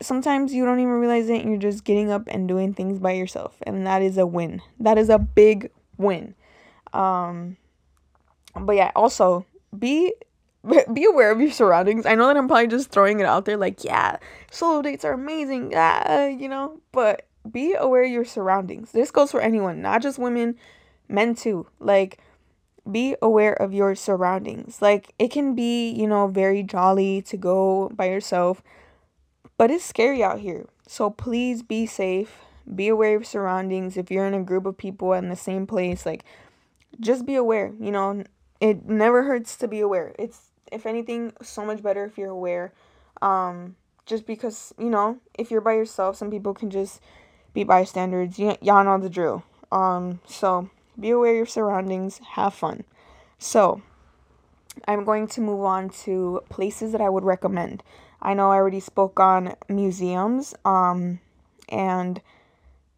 sometimes 0.00 0.54
you 0.54 0.64
don't 0.64 0.78
even 0.78 0.92
realize 0.92 1.28
it 1.28 1.40
and 1.40 1.50
you're 1.50 1.58
just 1.58 1.84
getting 1.84 2.10
up 2.10 2.22
and 2.28 2.46
doing 2.46 2.72
things 2.72 2.98
by 2.98 3.12
yourself 3.12 3.56
and 3.62 3.86
that 3.86 4.02
is 4.02 4.16
a 4.16 4.26
win. 4.26 4.62
That 4.78 4.96
is 4.96 5.08
a 5.08 5.18
big 5.18 5.70
win. 5.98 6.34
Um 6.92 7.56
but 8.58 8.76
yeah, 8.76 8.92
also 8.94 9.44
be 9.76 10.14
be 10.92 11.04
aware 11.04 11.32
of 11.32 11.40
your 11.40 11.50
surroundings. 11.50 12.06
I 12.06 12.14
know 12.14 12.28
that 12.28 12.36
I'm 12.36 12.46
probably 12.46 12.68
just 12.68 12.90
throwing 12.90 13.20
it 13.20 13.26
out 13.26 13.44
there 13.44 13.56
like, 13.56 13.82
yeah, 13.82 14.18
solo 14.50 14.82
dates 14.82 15.04
are 15.04 15.12
amazing, 15.12 15.72
ah, 15.74 16.26
you 16.26 16.48
know, 16.48 16.80
but 16.92 17.25
be 17.52 17.74
aware 17.74 18.04
of 18.04 18.10
your 18.10 18.24
surroundings. 18.24 18.92
This 18.92 19.10
goes 19.10 19.30
for 19.30 19.40
anyone, 19.40 19.80
not 19.82 20.02
just 20.02 20.18
women, 20.18 20.56
men 21.08 21.34
too. 21.34 21.66
Like 21.78 22.18
be 22.90 23.16
aware 23.20 23.52
of 23.52 23.72
your 23.72 23.94
surroundings. 23.94 24.80
Like 24.80 25.14
it 25.18 25.30
can 25.30 25.54
be, 25.54 25.90
you 25.90 26.06
know, 26.06 26.28
very 26.28 26.62
jolly 26.62 27.22
to 27.22 27.36
go 27.36 27.90
by 27.94 28.08
yourself, 28.08 28.62
but 29.58 29.70
it's 29.70 29.84
scary 29.84 30.22
out 30.22 30.40
here. 30.40 30.66
So 30.86 31.10
please 31.10 31.62
be 31.62 31.86
safe. 31.86 32.38
Be 32.74 32.88
aware 32.88 33.16
of 33.16 33.22
your 33.22 33.24
surroundings. 33.24 33.96
If 33.96 34.10
you're 34.10 34.26
in 34.26 34.34
a 34.34 34.42
group 34.42 34.66
of 34.66 34.76
people 34.76 35.12
in 35.12 35.28
the 35.28 35.36
same 35.36 35.66
place, 35.66 36.06
like 36.06 36.24
just 37.00 37.26
be 37.26 37.34
aware, 37.34 37.72
you 37.80 37.90
know, 37.90 38.24
it 38.60 38.86
never 38.88 39.24
hurts 39.24 39.56
to 39.56 39.68
be 39.68 39.80
aware. 39.80 40.14
It's 40.18 40.50
if 40.72 40.86
anything 40.86 41.32
so 41.42 41.64
much 41.64 41.82
better 41.82 42.04
if 42.04 42.18
you're 42.18 42.30
aware. 42.30 42.72
Um, 43.22 43.76
just 44.04 44.26
because 44.26 44.72
you 44.78 44.88
know 44.88 45.18
if 45.38 45.50
you're 45.50 45.60
by 45.60 45.74
yourself, 45.74 46.16
some 46.16 46.30
people 46.30 46.54
can 46.54 46.70
just 46.70 47.00
be 47.56 47.64
bystanders. 47.64 48.38
Y- 48.38 48.58
y'all 48.60 48.84
know 48.84 48.98
the 48.98 49.08
drill. 49.08 49.42
Um, 49.72 50.20
so 50.26 50.68
be 51.00 51.10
aware 51.10 51.30
of 51.30 51.36
your 51.38 51.46
surroundings. 51.46 52.20
Have 52.32 52.52
fun. 52.52 52.84
So 53.38 53.80
I'm 54.86 55.04
going 55.04 55.26
to 55.28 55.40
move 55.40 55.64
on 55.64 55.88
to 56.04 56.42
places 56.50 56.92
that 56.92 57.00
I 57.00 57.08
would 57.08 57.24
recommend. 57.24 57.82
I 58.20 58.34
know 58.34 58.52
I 58.52 58.56
already 58.56 58.80
spoke 58.80 59.18
on 59.18 59.54
museums. 59.70 60.54
Um, 60.66 61.20
and 61.70 62.20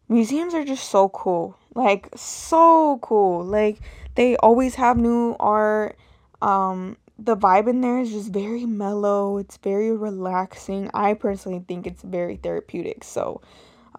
museums 0.09 0.53
are 0.53 0.65
just 0.65 0.89
so 0.89 1.07
cool. 1.07 1.57
Like 1.73 2.09
so 2.17 2.99
cool. 3.01 3.45
Like 3.45 3.79
they 4.15 4.35
always 4.37 4.75
have 4.75 4.97
new 4.97 5.37
art. 5.39 5.97
Um, 6.41 6.97
the 7.17 7.37
vibe 7.37 7.69
in 7.69 7.79
there 7.79 7.99
is 7.99 8.11
just 8.11 8.33
very 8.33 8.65
mellow. 8.65 9.37
It's 9.37 9.55
very 9.55 9.95
relaxing. 9.95 10.89
I 10.93 11.13
personally 11.13 11.63
think 11.65 11.87
it's 11.87 12.01
very 12.01 12.35
therapeutic. 12.35 13.05
So, 13.05 13.41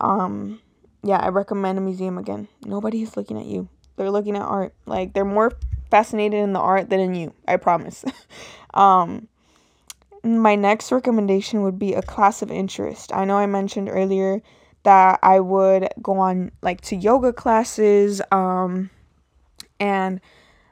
um, 0.01 0.61
yeah, 1.03 1.19
I 1.19 1.29
recommend 1.29 1.79
a 1.79 1.81
museum 1.81 2.19
again. 2.19 2.49
Nobody's 2.65 3.17
looking 3.17 3.39
at 3.39 3.47
you. 3.47 3.69
They're 3.97 4.11
looking 4.11 4.37
at 4.37 4.43
art. 4.43 4.75
Like 4.87 5.13
they're 5.13 5.25
more 5.25 5.53
fascinated 5.91 6.41
in 6.41 6.53
the 6.53 6.61
art 6.61 6.91
than 6.91 7.01
in 7.01 7.15
you. 7.15 7.35
I 7.47 7.57
promise. 7.57 8.05
um, 8.75 9.29
my 10.23 10.55
next 10.55 10.93
recommendation 10.93 11.63
would 11.63 11.79
be 11.79 11.95
a 11.95 12.03
class 12.03 12.43
of 12.43 12.51
interest. 12.51 13.15
I 13.15 13.25
know 13.25 13.37
I 13.37 13.47
mentioned 13.47 13.89
earlier 13.91 14.43
that 14.83 15.19
I 15.23 15.41
would 15.41 15.89
go 16.03 16.19
on 16.19 16.53
like 16.63 16.81
to 16.83 16.97
yoga 16.97 17.33
classes. 17.33 18.23
Um, 18.31 18.91
and 19.81 20.21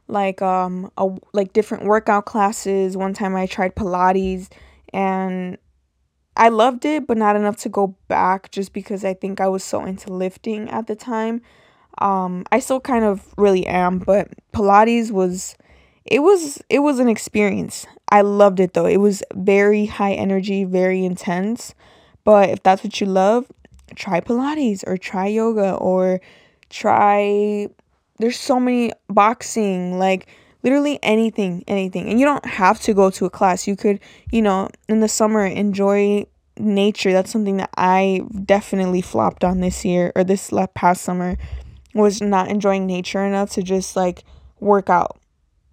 like 0.07 0.41
um 0.43 0.91
a, 0.97 1.09
like 1.33 1.53
different 1.53 1.85
workout 1.85 2.27
classes. 2.27 2.97
One 2.97 3.15
time 3.15 3.35
I 3.35 3.47
tried 3.47 3.75
Pilates 3.75 4.49
and 4.93 5.59
I 6.39 6.49
loved 6.51 6.85
it, 6.85 7.07
but 7.07 7.19
not 7.19 7.35
enough 7.35 7.57
to 7.59 7.69
go 7.69 7.97
back 8.07 8.53
just 8.53 8.73
because 8.73 9.05
I 9.05 9.13
think 9.13 9.41
I 9.41 9.49
was 9.49 9.65
so 9.65 9.85
into 9.85 10.13
lifting 10.13 10.71
at 10.71 10.87
the 10.87 10.95
time. 10.95 11.43
Um, 11.99 12.45
I 12.53 12.61
still 12.61 12.79
kind 12.81 13.05
of 13.05 13.35
really 13.37 13.67
am, 13.67 13.99
but 13.99 14.29
Pilates 14.53 15.11
was 15.11 15.57
it 16.05 16.21
was 16.21 16.63
it 16.71 16.79
was 16.79 17.01
an 17.01 17.09
experience. 17.09 17.87
I 18.11 18.21
loved 18.21 18.61
it 18.61 18.75
though. 18.75 18.87
It 18.87 18.99
was 18.99 19.23
very 19.35 19.87
high 19.87 20.15
energy, 20.15 20.63
very 20.63 21.05
intense. 21.05 21.75
But 22.23 22.51
if 22.51 22.63
that's 22.63 22.85
what 22.85 23.01
you 23.01 23.09
love, 23.09 23.51
try 23.97 24.21
Pilates 24.21 24.85
or 24.87 24.97
try 24.97 25.27
yoga 25.27 25.75
or 25.75 26.21
try 26.71 27.69
there's 28.19 28.39
so 28.39 28.61
many 28.61 28.93
boxing, 29.09 29.99
like 29.99 30.29
literally 30.69 30.99
anything, 31.03 31.65
anything. 31.67 32.11
And 32.11 32.21
you 32.21 32.27
don't 32.27 32.45
have 32.45 32.79
to 32.81 32.93
go 32.93 33.09
to 33.11 33.25
a 33.25 33.31
class. 33.31 33.67
You 33.67 33.75
could, 33.75 34.01
you 34.31 34.43
know, 34.43 34.69
in 34.87 35.01
the 35.01 35.09
summer 35.09 35.47
enjoy 35.47 36.27
nature. 36.59 37.11
That's 37.11 37.31
something 37.31 37.57
that 37.57 37.71
I 37.79 38.21
definitely 38.45 39.01
flopped 39.01 39.45
on 39.45 39.61
this 39.61 39.83
year 39.83 40.13
or 40.15 40.25
this 40.25 40.53
past 40.75 41.03
summer 41.03 41.39
was 41.95 42.21
not 42.21 42.49
enjoying 42.49 42.87
nature 42.87 43.25
enough 43.25 43.51
to 43.53 43.63
just 43.63 43.97
like 43.97 44.25
work 44.61 44.91
out 44.91 45.19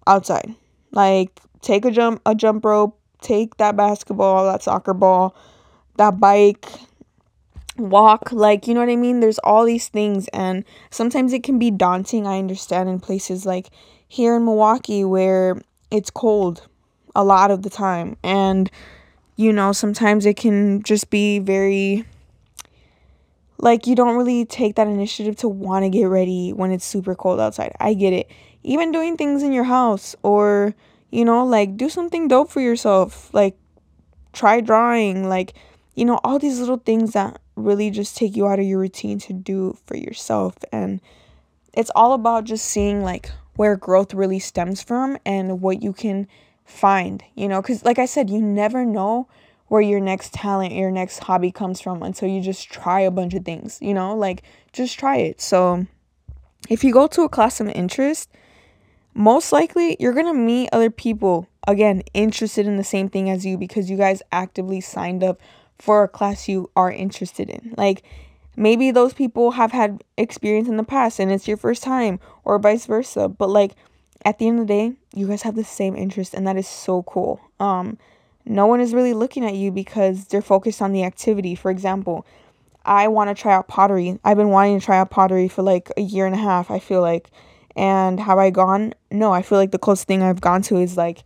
outside. 0.06 0.54
Like 0.92 1.38
take 1.60 1.84
a 1.84 1.90
jump 1.90 2.22
a 2.24 2.34
jump 2.34 2.64
rope, 2.64 2.98
take 3.20 3.58
that 3.58 3.76
basketball, 3.76 4.46
that 4.46 4.62
soccer 4.62 4.94
ball, 4.94 5.36
that 5.96 6.18
bike, 6.18 6.64
walk 7.76 8.32
like 8.32 8.66
you 8.66 8.72
know 8.72 8.80
what 8.80 8.88
i 8.88 8.96
mean 8.96 9.20
there's 9.20 9.38
all 9.40 9.66
these 9.66 9.88
things 9.88 10.28
and 10.28 10.64
sometimes 10.90 11.34
it 11.34 11.42
can 11.42 11.58
be 11.58 11.70
daunting 11.70 12.26
i 12.26 12.38
understand 12.38 12.88
in 12.88 12.98
places 12.98 13.44
like 13.44 13.68
here 14.08 14.36
in 14.36 14.44
milwaukee 14.44 15.04
where 15.04 15.60
it's 15.90 16.10
cold 16.10 16.66
a 17.14 17.24
lot 17.24 17.50
of 17.50 17.62
the 17.62 17.70
time. 17.70 18.16
And 18.22 18.70
you 19.36 19.52
know 19.52 19.72
sometimes 19.72 20.24
it 20.26 20.36
can 20.36 20.82
just 20.82 21.10
be 21.10 21.38
very 21.38 22.04
like 23.58 23.86
you 23.86 23.94
don't 23.94 24.16
really 24.16 24.44
take 24.44 24.76
that 24.76 24.86
initiative 24.86 25.36
to 25.36 25.48
want 25.48 25.84
to 25.84 25.88
get 25.88 26.04
ready 26.04 26.52
when 26.52 26.70
it's 26.70 26.84
super 26.84 27.14
cold 27.14 27.40
outside. 27.40 27.72
I 27.80 27.94
get 27.94 28.12
it. 28.12 28.30
Even 28.62 28.92
doing 28.92 29.16
things 29.16 29.42
in 29.42 29.52
your 29.52 29.64
house 29.64 30.14
or 30.22 30.74
you 31.10 31.24
know 31.24 31.44
like 31.44 31.76
do 31.76 31.88
something 31.88 32.28
dope 32.28 32.50
for 32.50 32.60
yourself. 32.60 33.32
Like 33.32 33.56
try 34.32 34.60
drawing. 34.60 35.28
Like 35.28 35.54
you 35.94 36.04
know 36.04 36.20
all 36.24 36.38
these 36.38 36.60
little 36.60 36.78
things 36.78 37.12
that 37.12 37.40
really 37.56 37.90
just 37.90 38.16
take 38.16 38.36
you 38.36 38.46
out 38.46 38.58
of 38.58 38.66
your 38.66 38.78
routine 38.78 39.18
to 39.20 39.32
do 39.32 39.76
for 39.86 39.96
yourself. 39.96 40.54
And 40.72 41.00
it's 41.72 41.90
all 41.94 42.12
about 42.12 42.44
just 42.44 42.66
seeing 42.66 43.02
like 43.02 43.30
where 43.56 43.76
growth 43.76 44.14
really 44.14 44.38
stems 44.38 44.82
from 44.82 45.18
and 45.24 45.60
what 45.60 45.82
you 45.82 45.92
can 45.92 46.28
find, 46.64 47.22
you 47.34 47.48
know, 47.48 47.60
because 47.60 47.84
like 47.84 47.98
I 47.98 48.06
said, 48.06 48.30
you 48.30 48.40
never 48.40 48.84
know 48.84 49.28
where 49.68 49.80
your 49.80 50.00
next 50.00 50.32
talent, 50.32 50.72
your 50.72 50.90
next 50.90 51.20
hobby 51.20 51.50
comes 51.50 51.80
from 51.80 52.02
until 52.02 52.28
you 52.28 52.40
just 52.40 52.70
try 52.70 53.00
a 53.00 53.10
bunch 53.10 53.34
of 53.34 53.44
things, 53.44 53.78
you 53.80 53.94
know, 53.94 54.14
like 54.14 54.42
just 54.72 54.98
try 54.98 55.16
it. 55.16 55.40
So 55.40 55.86
if 56.68 56.84
you 56.84 56.92
go 56.92 57.06
to 57.08 57.22
a 57.22 57.28
class 57.28 57.60
of 57.60 57.68
interest, 57.68 58.30
most 59.14 59.52
likely 59.52 59.96
you're 59.98 60.12
going 60.12 60.26
to 60.26 60.34
meet 60.34 60.68
other 60.72 60.90
people 60.90 61.48
again 61.66 62.02
interested 62.14 62.66
in 62.66 62.76
the 62.76 62.84
same 62.84 63.08
thing 63.08 63.30
as 63.30 63.44
you 63.44 63.58
because 63.58 63.90
you 63.90 63.96
guys 63.96 64.22
actively 64.30 64.80
signed 64.80 65.24
up 65.24 65.40
for 65.78 66.04
a 66.04 66.08
class 66.08 66.48
you 66.48 66.70
are 66.76 66.92
interested 66.92 67.50
in. 67.50 67.74
Like 67.76 68.02
maybe 68.56 68.90
those 68.90 69.12
people 69.14 69.52
have 69.52 69.72
had 69.72 70.02
experience 70.16 70.68
in 70.68 70.76
the 70.76 70.84
past 70.84 71.20
and 71.20 71.30
it's 71.30 71.46
your 71.46 71.56
first 71.56 71.82
time 71.82 72.18
or 72.44 72.58
vice 72.58 72.86
versa, 72.86 73.28
but 73.28 73.48
like 73.48 73.72
at 74.24 74.38
the 74.38 74.48
end 74.48 74.58
of 74.58 74.66
the 74.66 74.72
day, 74.72 74.92
you 75.14 75.28
guys 75.28 75.42
have 75.42 75.54
the 75.54 75.64
same 75.64 75.94
interest 75.94 76.34
and 76.34 76.46
that 76.46 76.56
is 76.56 76.66
so 76.66 77.02
cool. 77.02 77.40
Um 77.60 77.98
no 78.46 78.66
one 78.66 78.80
is 78.80 78.94
really 78.94 79.12
looking 79.12 79.44
at 79.44 79.54
you 79.54 79.72
because 79.72 80.26
they're 80.26 80.40
focused 80.40 80.80
on 80.80 80.92
the 80.92 81.02
activity. 81.02 81.56
For 81.56 81.70
example, 81.70 82.24
I 82.84 83.08
want 83.08 83.28
to 83.28 83.40
try 83.40 83.52
out 83.52 83.66
pottery. 83.66 84.18
I've 84.24 84.36
been 84.36 84.50
wanting 84.50 84.78
to 84.78 84.84
try 84.84 84.98
out 84.98 85.10
pottery 85.10 85.48
for 85.48 85.62
like 85.62 85.90
a 85.96 86.00
year 86.00 86.26
and 86.26 86.34
a 86.34 86.38
half, 86.38 86.70
I 86.70 86.78
feel 86.78 87.00
like. 87.00 87.30
And 87.74 88.20
have 88.20 88.38
I 88.38 88.50
gone? 88.50 88.94
No, 89.10 89.32
I 89.32 89.42
feel 89.42 89.58
like 89.58 89.72
the 89.72 89.78
closest 89.78 90.06
thing 90.06 90.22
I've 90.22 90.40
gone 90.40 90.62
to 90.62 90.76
is 90.76 90.96
like 90.96 91.24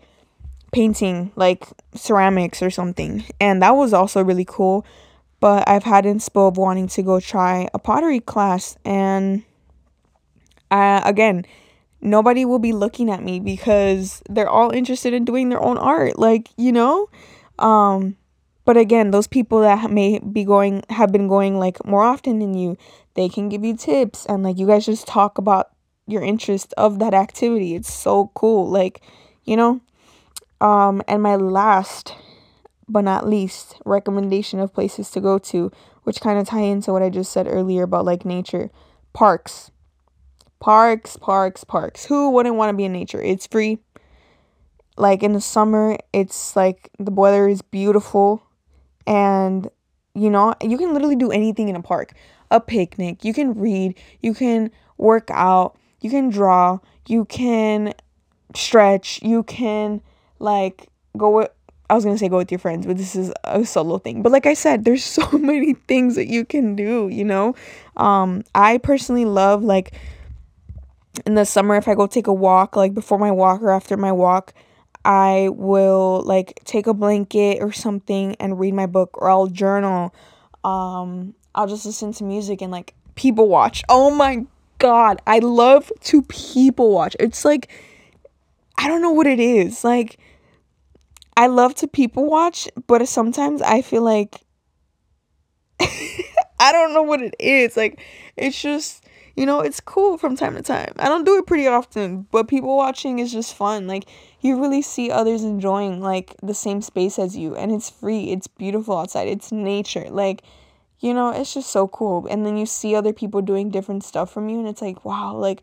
painting, 0.73 1.31
like 1.37 1.67
ceramics 1.95 2.63
or 2.63 2.71
something. 2.71 3.25
And 3.39 3.63
that 3.63 3.73
was 3.73 3.93
also 3.93 4.25
really 4.25 4.47
cool. 4.47 4.87
But 5.41 5.69
I've 5.69 5.85
had 5.85 6.05
inspo 6.05 6.49
of 6.49 6.59
wanting 6.59 6.89
to 6.89 7.03
go 7.03 7.19
try 7.19 7.69
a 7.73 7.79
pottery 7.79 8.21
class. 8.21 8.77
And 8.85 9.43
uh, 10.71 11.01
again, 11.05 11.47
nobody 12.01 12.45
will 12.45 12.59
be 12.59 12.73
looking 12.73 13.11
at 13.11 13.23
me 13.23 13.41
because 13.41 14.23
they're 14.29 14.49
all 14.49 14.71
interested 14.71 15.13
in 15.13 15.25
doing 15.25 15.49
their 15.49 15.63
own 15.63 15.77
art 15.77 16.19
like 16.19 16.49
you 16.57 16.73
know 16.73 17.09
um 17.59 18.17
but 18.65 18.77
again 18.77 19.11
those 19.11 19.27
people 19.27 19.61
that 19.61 19.91
may 19.91 20.19
be 20.19 20.45
going 20.45 20.83
have 20.89 21.13
been 21.13 21.29
going 21.29 21.59
like 21.59 21.85
more 21.85 22.03
often 22.03 22.39
than 22.39 22.55
you 22.55 22.77
they 23.15 23.29
can 23.29 23.49
give 23.49 23.65
you 23.65 23.77
tips 23.77 24.25
and 24.27 24.43
like 24.43 24.59
you 24.59 24.67
guys 24.67 24.87
just 24.87 25.07
talk 25.07 25.39
about 25.39 25.71
your 26.07 26.23
interest 26.23 26.73
of 26.77 26.99
that 26.99 27.15
activity 27.15 27.75
it's 27.75 27.93
so 27.93 28.31
cool 28.35 28.69
like 28.69 29.03
you 29.45 29.57
know 29.57 29.81
um 30.61 31.03
and 31.07 31.23
my 31.23 31.37
last 31.37 32.15
but 32.91 33.03
not 33.03 33.29
least 33.29 33.77
recommendation 33.85 34.61
of 34.61 34.75
places 34.75 35.11
to 35.11 35.21
go 35.21 35.39
to 35.39 35.71
which 36.03 36.21
kind 36.21 36.39
of 36.39 36.47
tie 36.47 36.61
into 36.61 36.93
what 36.93 37.03
i 37.03 37.09
just 37.09 37.33
said 37.33 37.47
earlier 37.49 37.85
about 37.85 38.05
like 38.05 38.25
nature 38.25 38.71
parks 39.13 39.71
Parks, 40.61 41.17
parks, 41.17 41.65
parks. 41.65 42.05
Who 42.05 42.31
wouldn't 42.31 42.55
want 42.55 42.69
to 42.69 42.77
be 42.77 42.85
in 42.85 42.93
nature? 42.93 43.21
It's 43.21 43.47
free. 43.47 43.79
Like 44.99 45.23
in 45.23 45.33
the 45.33 45.41
summer, 45.41 45.97
it's 46.13 46.55
like 46.55 46.91
the 46.99 47.11
weather 47.11 47.49
is 47.49 47.63
beautiful 47.63 48.43
and 49.07 49.71
you 50.15 50.29
know, 50.29 50.55
you 50.61 50.77
can 50.77 50.93
literally 50.93 51.17
do 51.17 51.31
anything 51.31 51.71
in 51.71 51.77
a 51.77 51.83
park. 51.83 52.13
A 52.51 52.61
picnic, 52.61 53.25
you 53.25 53.33
can 53.33 53.55
read, 53.55 53.97
you 54.21 54.35
can 54.35 54.71
work 54.99 55.31
out, 55.31 55.79
you 56.01 56.11
can 56.11 56.29
draw, 56.29 56.81
you 57.07 57.25
can 57.25 57.95
stretch, 58.55 59.23
you 59.23 59.45
can 59.45 60.03
like 60.41 60.89
go 61.17 61.31
with 61.31 61.51
I 61.91 61.95
was 61.95 62.05
gonna 62.05 62.17
say 62.17 62.29
go 62.29 62.37
with 62.37 62.53
your 62.53 62.61
friends, 62.61 62.87
but 62.87 62.97
this 62.97 63.17
is 63.17 63.33
a 63.43 63.65
solo 63.65 63.99
thing. 63.99 64.23
But 64.23 64.31
like 64.31 64.47
I 64.47 64.55
said, 64.55 64.85
there's 64.85 65.05
so 65.19 65.29
many 65.33 65.75
things 65.75 66.15
that 66.15 66.29
you 66.29 66.45
can 66.45 66.77
do, 66.77 67.09
you 67.09 67.25
know? 67.25 67.57
Um, 67.97 68.45
I 68.55 68.79
personally 68.79 69.25
love 69.25 69.65
like 69.65 69.93
in 71.27 71.35
the 71.35 71.45
summer 71.45 71.75
if 71.77 71.89
I 71.89 71.95
go 71.95 72.07
take 72.07 72.29
a 72.29 72.33
walk, 72.33 72.77
like 72.77 72.95
before 72.95 73.19
my 73.19 73.33
walk 73.33 73.61
or 73.61 73.71
after 73.71 73.97
my 73.97 74.13
walk, 74.13 74.55
I 75.05 75.49
will 75.53 76.23
like 76.25 76.61
take 76.65 76.87
a 76.87 76.95
blanket 76.95 77.59
or 77.61 77.73
something 77.73 78.37
and 78.39 78.61
read 78.61 78.75
my 78.75 78.87
book 78.87 79.11
or 79.21 79.29
I'll 79.29 79.49
journal. 79.49 80.15
Um 80.63 81.35
I'll 81.57 81.67
just 81.67 81.85
listen 81.85 82.13
to 82.13 82.25
music 82.25 82.63
and 82.63 82.71
like 82.71 82.95
people 83.17 83.49
watch. 83.49 83.83
Oh 83.89 84.11
my 84.13 84.47
god, 84.79 85.21
I 85.27 85.41
love 85.41 85.91
to 86.03 86.23
people 86.23 86.93
watch. 86.93 87.17
It's 87.19 87.45
like 87.45 87.69
I 88.79 88.87
don't 88.87 89.03
know 89.03 89.11
what 89.11 89.27
it 89.27 89.41
is. 89.41 89.83
Like 89.83 90.19
I 91.41 91.47
love 91.47 91.75
to 91.77 91.89
people 91.89 92.27
watch, 92.27 92.69
but 92.87 93.09
sometimes 93.09 93.63
I 93.63 93.81
feel 93.81 94.03
like 94.03 94.43
I 95.81 96.71
don't 96.71 96.93
know 96.93 97.03
what 97.03 97.23
it 97.23 97.35
is. 97.39 97.79
Like 97.79 97.99
it's 98.37 98.61
just 98.61 99.07
you 99.37 99.47
know, 99.47 99.61
it's 99.61 99.81
cool 99.81 100.19
from 100.19 100.37
time 100.37 100.55
to 100.57 100.61
time. 100.61 100.93
I 100.99 101.09
don't 101.09 101.25
do 101.25 101.39
it 101.39 101.47
pretty 101.47 101.67
often, 101.67 102.27
but 102.31 102.47
people 102.47 102.77
watching 102.77 103.21
is 103.21 103.33
just 103.33 103.55
fun. 103.55 103.87
Like 103.87 104.05
you 104.43 104.61
really 104.61 104.83
see 104.83 105.11
others 105.11 105.43
enjoying 105.43 106.03
like 106.03 106.37
the 106.43 106.53
same 106.53 106.83
space 106.83 107.19
as 107.19 107.39
you 107.39 107.57
and 107.57 107.73
it's 107.73 107.89
free. 107.89 108.33
It's 108.33 108.47
beautiful 108.47 108.99
outside. 108.99 109.27
It's 109.27 109.51
nature. 109.51 110.11
Like 110.11 110.43
you 110.99 111.15
know, 111.15 111.31
it's 111.31 111.55
just 111.55 111.71
so 111.71 111.89
cool. 111.89 112.27
And 112.27 112.45
then 112.45 112.59
you 112.59 112.67
see 112.67 112.95
other 112.95 113.15
people 113.15 113.41
doing 113.41 113.71
different 113.71 114.05
stuff 114.05 114.31
from 114.31 114.51
you 114.51 114.59
and 114.59 114.69
it's 114.69 114.83
like, 114.83 115.07
wow, 115.07 115.35
like 115.35 115.63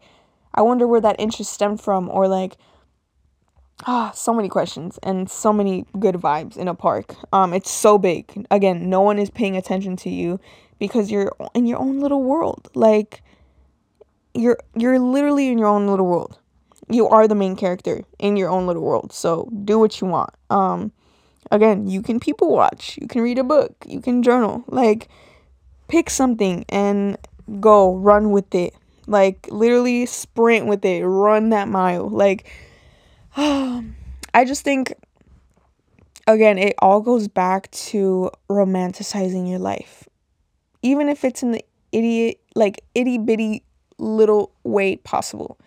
I 0.55 0.63
wonder 0.63 0.87
where 0.87 1.01
that 1.01 1.17
interest 1.19 1.53
stemmed 1.53 1.81
from 1.81 2.09
or 2.09 2.27
like 2.27 2.57
ah 3.85 4.11
so 4.11 4.33
many 4.33 4.49
questions 4.49 4.99
and 5.03 5.29
so 5.29 5.53
many 5.53 5.85
good 5.99 6.15
vibes 6.15 6.57
in 6.57 6.67
a 6.67 6.73
park 6.73 7.15
um 7.31 7.53
it's 7.53 7.69
so 7.69 7.97
big 7.97 8.45
again 8.49 8.89
no 8.89 9.01
one 9.01 9.19
is 9.19 9.29
paying 9.29 9.55
attention 9.55 9.95
to 9.95 10.09
you 10.09 10.39
because 10.79 11.11
you're 11.11 11.31
in 11.53 11.65
your 11.65 11.79
own 11.79 11.99
little 11.99 12.23
world 12.23 12.69
like 12.73 13.21
you're 14.37 14.59
you're 14.75 14.99
literally 14.99 15.49
in 15.49 15.57
your 15.57 15.67
own 15.67 15.87
little 15.87 16.05
world. 16.05 16.37
You 16.89 17.09
are 17.09 17.27
the 17.27 17.35
main 17.35 17.55
character 17.55 18.03
in 18.19 18.37
your 18.37 18.49
own 18.49 18.67
little 18.67 18.83
world. 18.83 19.11
So 19.11 19.49
do 19.65 19.79
what 19.79 19.99
you 19.99 20.07
want. 20.07 20.33
Um 20.49 20.91
again, 21.51 21.87
you 21.87 22.01
can 22.01 22.19
people 22.19 22.51
watch, 22.51 22.97
you 23.01 23.07
can 23.07 23.21
read 23.21 23.39
a 23.39 23.43
book, 23.43 23.73
you 23.85 23.99
can 23.99 24.23
journal. 24.23 24.63
Like 24.67 25.09
pick 25.87 26.09
something 26.09 26.65
and 26.69 27.17
go 27.59 27.95
run 27.95 28.31
with 28.31 28.53
it. 28.53 28.73
Like 29.07 29.47
literally 29.49 30.05
sprint 30.05 30.67
with 30.67 30.85
it, 30.85 31.03
run 31.03 31.49
that 31.49 31.67
mile. 31.67 32.07
Like 32.09 32.49
I 33.37 34.45
just 34.45 34.63
think 34.63 34.93
again, 36.25 36.57
it 36.57 36.75
all 36.79 37.01
goes 37.01 37.27
back 37.27 37.71
to 37.71 38.31
romanticizing 38.49 39.49
your 39.49 39.59
life. 39.59 40.07
Even 40.81 41.07
if 41.07 41.23
it's 41.23 41.43
in 41.43 41.51
the 41.51 41.63
idiot 41.91 42.39
like 42.55 42.83
itty 42.95 43.17
bitty 43.17 43.63
little 43.97 44.51
way 44.63 44.97
possible. 44.97 45.57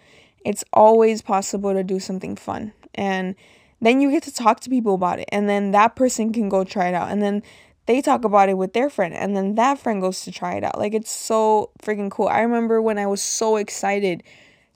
It's 0.44 0.64
always 0.72 1.22
possible 1.22 1.72
to 1.72 1.84
do 1.84 2.00
something 2.00 2.36
fun. 2.36 2.72
And 2.94 3.34
then 3.80 4.00
you 4.00 4.10
get 4.10 4.22
to 4.24 4.34
talk 4.34 4.60
to 4.60 4.70
people 4.70 4.94
about 4.94 5.18
it. 5.18 5.28
And 5.30 5.48
then 5.48 5.70
that 5.72 5.96
person 5.96 6.32
can 6.32 6.48
go 6.48 6.64
try 6.64 6.88
it 6.88 6.94
out. 6.94 7.10
And 7.10 7.22
then 7.22 7.42
they 7.86 8.00
talk 8.00 8.24
about 8.24 8.48
it 8.48 8.54
with 8.54 8.72
their 8.72 8.90
friend. 8.90 9.14
And 9.14 9.36
then 9.36 9.54
that 9.56 9.78
friend 9.78 10.00
goes 10.00 10.22
to 10.22 10.32
try 10.32 10.54
it 10.54 10.64
out. 10.64 10.78
Like 10.78 10.94
it's 10.94 11.10
so 11.10 11.70
freaking 11.82 12.10
cool. 12.10 12.28
I 12.28 12.40
remember 12.40 12.80
when 12.80 12.98
I 12.98 13.06
was 13.06 13.22
so 13.22 13.56
excited 13.56 14.22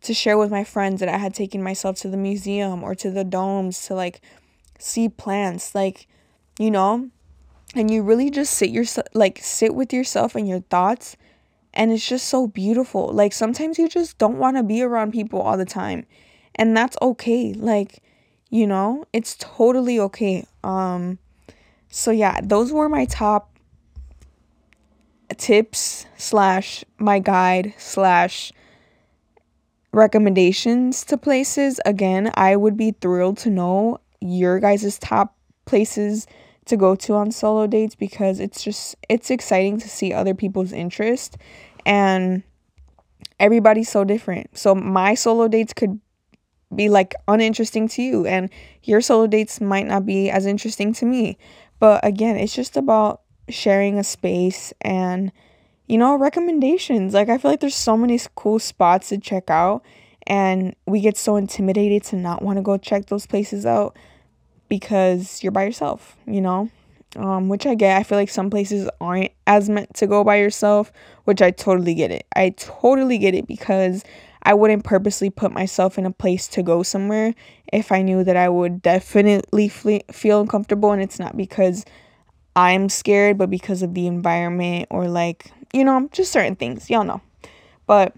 to 0.04 0.14
share 0.14 0.36
with 0.36 0.50
my 0.50 0.64
friends 0.64 1.00
that 1.00 1.08
I 1.08 1.16
had 1.16 1.34
taken 1.34 1.62
myself 1.62 1.96
to 1.98 2.08
the 2.08 2.16
museum 2.16 2.82
or 2.82 2.94
to 2.94 3.10
the 3.10 3.24
domes 3.24 3.86
to 3.86 3.94
like 3.94 4.20
see 4.78 5.08
plants. 5.08 5.74
Like, 5.74 6.06
you 6.58 6.70
know, 6.70 7.10
and 7.74 7.90
you 7.90 8.02
really 8.02 8.30
just 8.30 8.54
sit 8.54 8.70
yourself 8.70 9.06
like 9.14 9.40
sit 9.42 9.74
with 9.74 9.92
yourself 9.92 10.34
and 10.34 10.48
your 10.48 10.60
thoughts 10.60 11.16
and 11.72 11.90
it's 11.90 12.06
just 12.06 12.28
so 12.28 12.46
beautiful. 12.46 13.08
Like 13.12 13.32
sometimes 13.32 13.78
you 13.78 13.88
just 13.88 14.18
don't 14.18 14.38
want 14.38 14.56
to 14.56 14.62
be 14.62 14.82
around 14.82 15.12
people 15.12 15.40
all 15.40 15.56
the 15.56 15.64
time. 15.64 16.06
And 16.54 16.76
that's 16.76 16.96
okay. 17.02 17.52
Like, 17.52 18.02
you 18.50 18.66
know, 18.66 19.06
it's 19.12 19.36
totally 19.40 19.98
okay. 19.98 20.46
Um 20.62 21.18
so 21.88 22.10
yeah, 22.10 22.40
those 22.42 22.72
were 22.72 22.88
my 22.88 23.06
top 23.06 23.50
tips 25.36 26.06
slash 26.16 26.84
my 26.98 27.18
guide 27.18 27.72
slash 27.78 28.52
recommendations 29.94 31.04
to 31.04 31.16
places. 31.16 31.80
Again, 31.84 32.30
I 32.34 32.56
would 32.56 32.76
be 32.76 32.90
thrilled 32.90 33.38
to 33.38 33.50
know 33.50 33.98
your 34.20 34.58
guys' 34.58 34.98
top 34.98 35.36
places 35.64 36.26
to 36.66 36.76
go 36.76 36.94
to 36.96 37.14
on 37.14 37.30
solo 37.30 37.66
dates 37.66 37.94
because 37.94 38.40
it's 38.40 38.62
just 38.62 38.96
it's 39.08 39.30
exciting 39.30 39.78
to 39.78 39.88
see 39.88 40.12
other 40.12 40.34
people's 40.34 40.72
interest 40.72 41.36
and 41.84 42.42
everybody's 43.38 43.88
so 43.88 44.04
different. 44.04 44.56
So 44.56 44.74
my 44.74 45.14
solo 45.14 45.48
dates 45.48 45.72
could 45.72 46.00
be 46.74 46.88
like 46.88 47.14
uninteresting 47.28 47.86
to 47.88 48.02
you 48.02 48.26
and 48.26 48.50
your 48.82 49.00
solo 49.00 49.26
dates 49.26 49.60
might 49.60 49.86
not 49.86 50.06
be 50.06 50.30
as 50.30 50.46
interesting 50.46 50.92
to 50.94 51.06
me. 51.06 51.38
But 51.78 52.04
again, 52.04 52.36
it's 52.36 52.54
just 52.54 52.76
about 52.76 53.20
sharing 53.48 53.98
a 53.98 54.04
space 54.04 54.72
and 54.80 55.30
you 55.86 55.98
know, 55.98 56.16
recommendations. 56.16 57.14
Like 57.14 57.28
I 57.28 57.38
feel 57.38 57.50
like 57.50 57.60
there's 57.60 57.74
so 57.74 57.96
many 57.96 58.18
cool 58.34 58.58
spots 58.58 59.10
to 59.10 59.18
check 59.18 59.50
out 59.50 59.82
and 60.26 60.74
we 60.86 61.00
get 61.00 61.16
so 61.16 61.36
intimidated 61.36 62.04
to 62.04 62.16
not 62.16 62.42
want 62.42 62.56
to 62.56 62.62
go 62.62 62.76
check 62.76 63.06
those 63.06 63.26
places 63.26 63.66
out 63.66 63.96
because 64.68 65.42
you're 65.42 65.52
by 65.52 65.64
yourself, 65.64 66.16
you 66.26 66.40
know? 66.40 66.70
Um, 67.16 67.48
which 67.48 67.64
I 67.64 67.76
get. 67.76 67.96
I 67.96 68.02
feel 68.02 68.18
like 68.18 68.30
some 68.30 68.50
places 68.50 68.88
aren't 69.00 69.30
as 69.46 69.70
meant 69.70 69.94
to 69.94 70.06
go 70.08 70.24
by 70.24 70.36
yourself, 70.36 70.90
which 71.24 71.40
I 71.40 71.52
totally 71.52 71.94
get 71.94 72.10
it. 72.10 72.26
I 72.34 72.50
totally 72.50 73.18
get 73.18 73.36
it 73.36 73.46
because 73.46 74.02
I 74.42 74.54
wouldn't 74.54 74.82
purposely 74.82 75.30
put 75.30 75.52
myself 75.52 75.96
in 75.96 76.06
a 76.06 76.10
place 76.10 76.48
to 76.48 76.62
go 76.62 76.82
somewhere 76.82 77.34
if 77.72 77.92
I 77.92 78.02
knew 78.02 78.24
that 78.24 78.36
I 78.36 78.48
would 78.48 78.82
definitely 78.82 79.68
feel 79.68 80.40
uncomfortable 80.40 80.90
and 80.90 81.00
it's 81.00 81.20
not 81.20 81.36
because 81.36 81.84
I'm 82.56 82.88
scared, 82.88 83.38
but 83.38 83.48
because 83.48 83.82
of 83.82 83.94
the 83.94 84.08
environment 84.08 84.88
or 84.90 85.06
like, 85.06 85.52
you 85.72 85.84
know, 85.84 86.08
just 86.12 86.32
certain 86.32 86.56
things. 86.56 86.90
Y'all 86.90 87.04
know. 87.04 87.20
But 87.86 88.14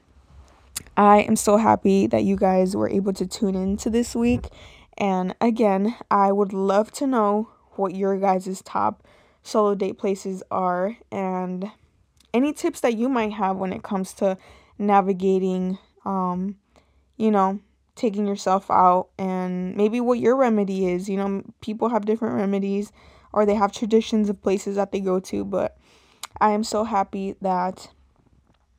I 0.96 1.18
am 1.22 1.37
so 1.37 1.56
happy 1.56 2.06
that 2.06 2.24
you 2.24 2.37
guys 2.37 2.74
were 2.74 2.88
able 2.88 3.12
to 3.14 3.26
tune 3.26 3.54
in 3.54 3.76
to 3.78 3.90
this 3.90 4.14
week. 4.14 4.48
And 4.96 5.35
again, 5.40 5.96
I 6.11 6.32
would 6.32 6.52
love 6.52 6.90
to 6.92 7.06
know 7.06 7.50
what 7.72 7.94
your 7.94 8.16
guys' 8.18 8.62
top 8.64 9.06
solo 9.42 9.74
date 9.74 9.98
places 9.98 10.42
are 10.50 10.96
and 11.12 11.70
any 12.35 12.52
tips 12.52 12.80
that 12.80 12.96
you 12.96 13.09
might 13.09 13.32
have 13.32 13.56
when 13.56 13.72
it 13.72 13.82
comes 13.82 14.12
to 14.12 14.37
navigating 14.78 15.78
um 16.04 16.56
you 17.16 17.30
know 17.30 17.59
taking 17.94 18.26
yourself 18.26 18.70
out 18.70 19.09
and 19.18 19.74
maybe 19.76 20.00
what 20.00 20.18
your 20.18 20.37
remedy 20.37 20.90
is 20.90 21.09
you 21.09 21.16
know 21.16 21.42
people 21.61 21.88
have 21.88 22.04
different 22.04 22.35
remedies 22.35 22.92
or 23.32 23.46
they 23.46 23.54
have 23.54 23.70
traditions 23.70 24.28
of 24.28 24.42
places 24.42 24.74
that 24.76 24.90
they 24.90 25.00
go 25.00 25.20
to 25.20 25.44
but 25.44 25.78
i 26.40 26.51
am 26.51 26.64
so 26.64 26.85
happy 26.85 27.35
that 27.40 27.90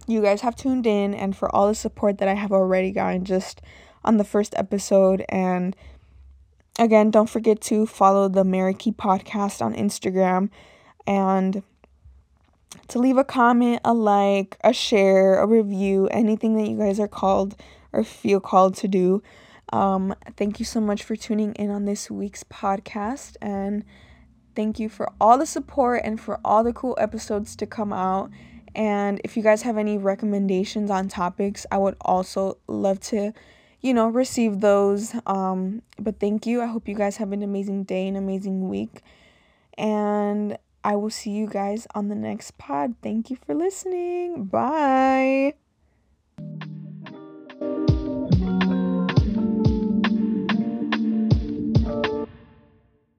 you 0.08 0.22
guys 0.22 0.42
have 0.42 0.56
tuned 0.56 0.88
in 0.88 1.14
and 1.14 1.36
for 1.36 1.54
all 1.54 1.68
the 1.68 1.76
support 1.76 2.18
that 2.18 2.28
i 2.28 2.34
have 2.34 2.52
already 2.52 2.92
gotten 2.92 3.26
just 3.26 3.62
on 4.04 4.18
the 4.18 4.24
first 4.24 4.54
episode 4.58 5.26
and 5.30 5.76
Again, 6.80 7.10
don't 7.10 7.30
forget 7.30 7.60
to 7.62 7.88
follow 7.88 8.28
the 8.28 8.44
Meraki 8.44 8.96
podcast 8.96 9.64
on 9.64 9.74
Instagram 9.74 10.50
and 11.08 11.64
to 12.88 13.00
leave 13.00 13.18
a 13.18 13.24
comment, 13.24 13.82
a 13.84 13.96
like, 13.96 14.58
a 14.64 14.74
share, 14.74 15.40
a 15.40 15.48
review, 15.48 16.08
anything 16.12 16.56
that 16.56 16.70
you 16.70 16.78
guys 16.78 17.00
are 17.00 17.08
called 17.08 17.56
or 17.94 18.04
feel 18.04 18.40
called 18.40 18.76
to 18.76 18.88
do. 18.88 19.24
Um, 19.74 20.14
thank 20.36 20.60
you 20.60 20.66
so 20.66 20.80
much 20.80 21.02
for 21.02 21.16
tuning 21.16 21.54
in 21.54 21.72
on 21.72 21.86
this 21.86 22.12
week's 22.12 22.44
podcast 22.44 23.38
and 23.42 23.84
thank 24.58 24.78
you 24.78 24.90
for 24.90 25.10
all 25.22 25.38
the 25.38 25.46
support 25.46 26.02
and 26.04 26.20
for 26.20 26.42
all 26.44 26.66
the 26.66 26.74
cool 26.74 26.98
episodes 27.00 27.56
to 27.56 27.66
come 27.66 27.94
out. 27.94 28.30
And 28.76 29.22
if 29.24 29.38
you 29.38 29.44
guys 29.44 29.62
have 29.62 29.78
any 29.78 29.98
recommendations 29.98 30.92
on 30.92 31.08
topics, 31.08 31.66
I 31.72 31.78
would 31.78 31.96
also 32.02 32.58
love 32.68 33.00
to 33.12 33.32
you 33.82 33.94
know, 33.94 34.08
receive 34.08 34.60
those. 34.60 35.16
Um, 35.26 35.82
but 36.00 36.20
thank 36.20 36.46
you. 36.46 36.62
I 36.62 36.66
hope 36.66 36.88
you 36.88 36.96
guys 36.96 37.18
have 37.18 37.32
an 37.32 37.44
amazing 37.44 37.84
day, 37.84 38.08
an 38.08 38.16
amazing 38.16 38.70
week. 38.70 39.02
And 39.78 40.58
I 40.84 40.96
will 40.96 41.10
see 41.10 41.32
you 41.32 41.48
guys 41.48 41.88
on 41.94 42.08
the 42.08 42.16
next 42.16 42.58
pod. 42.58 42.96
Thank 43.02 43.30
you 43.30 43.38
for 43.46 43.54
listening. 43.54 44.46
Bye. 44.46 45.54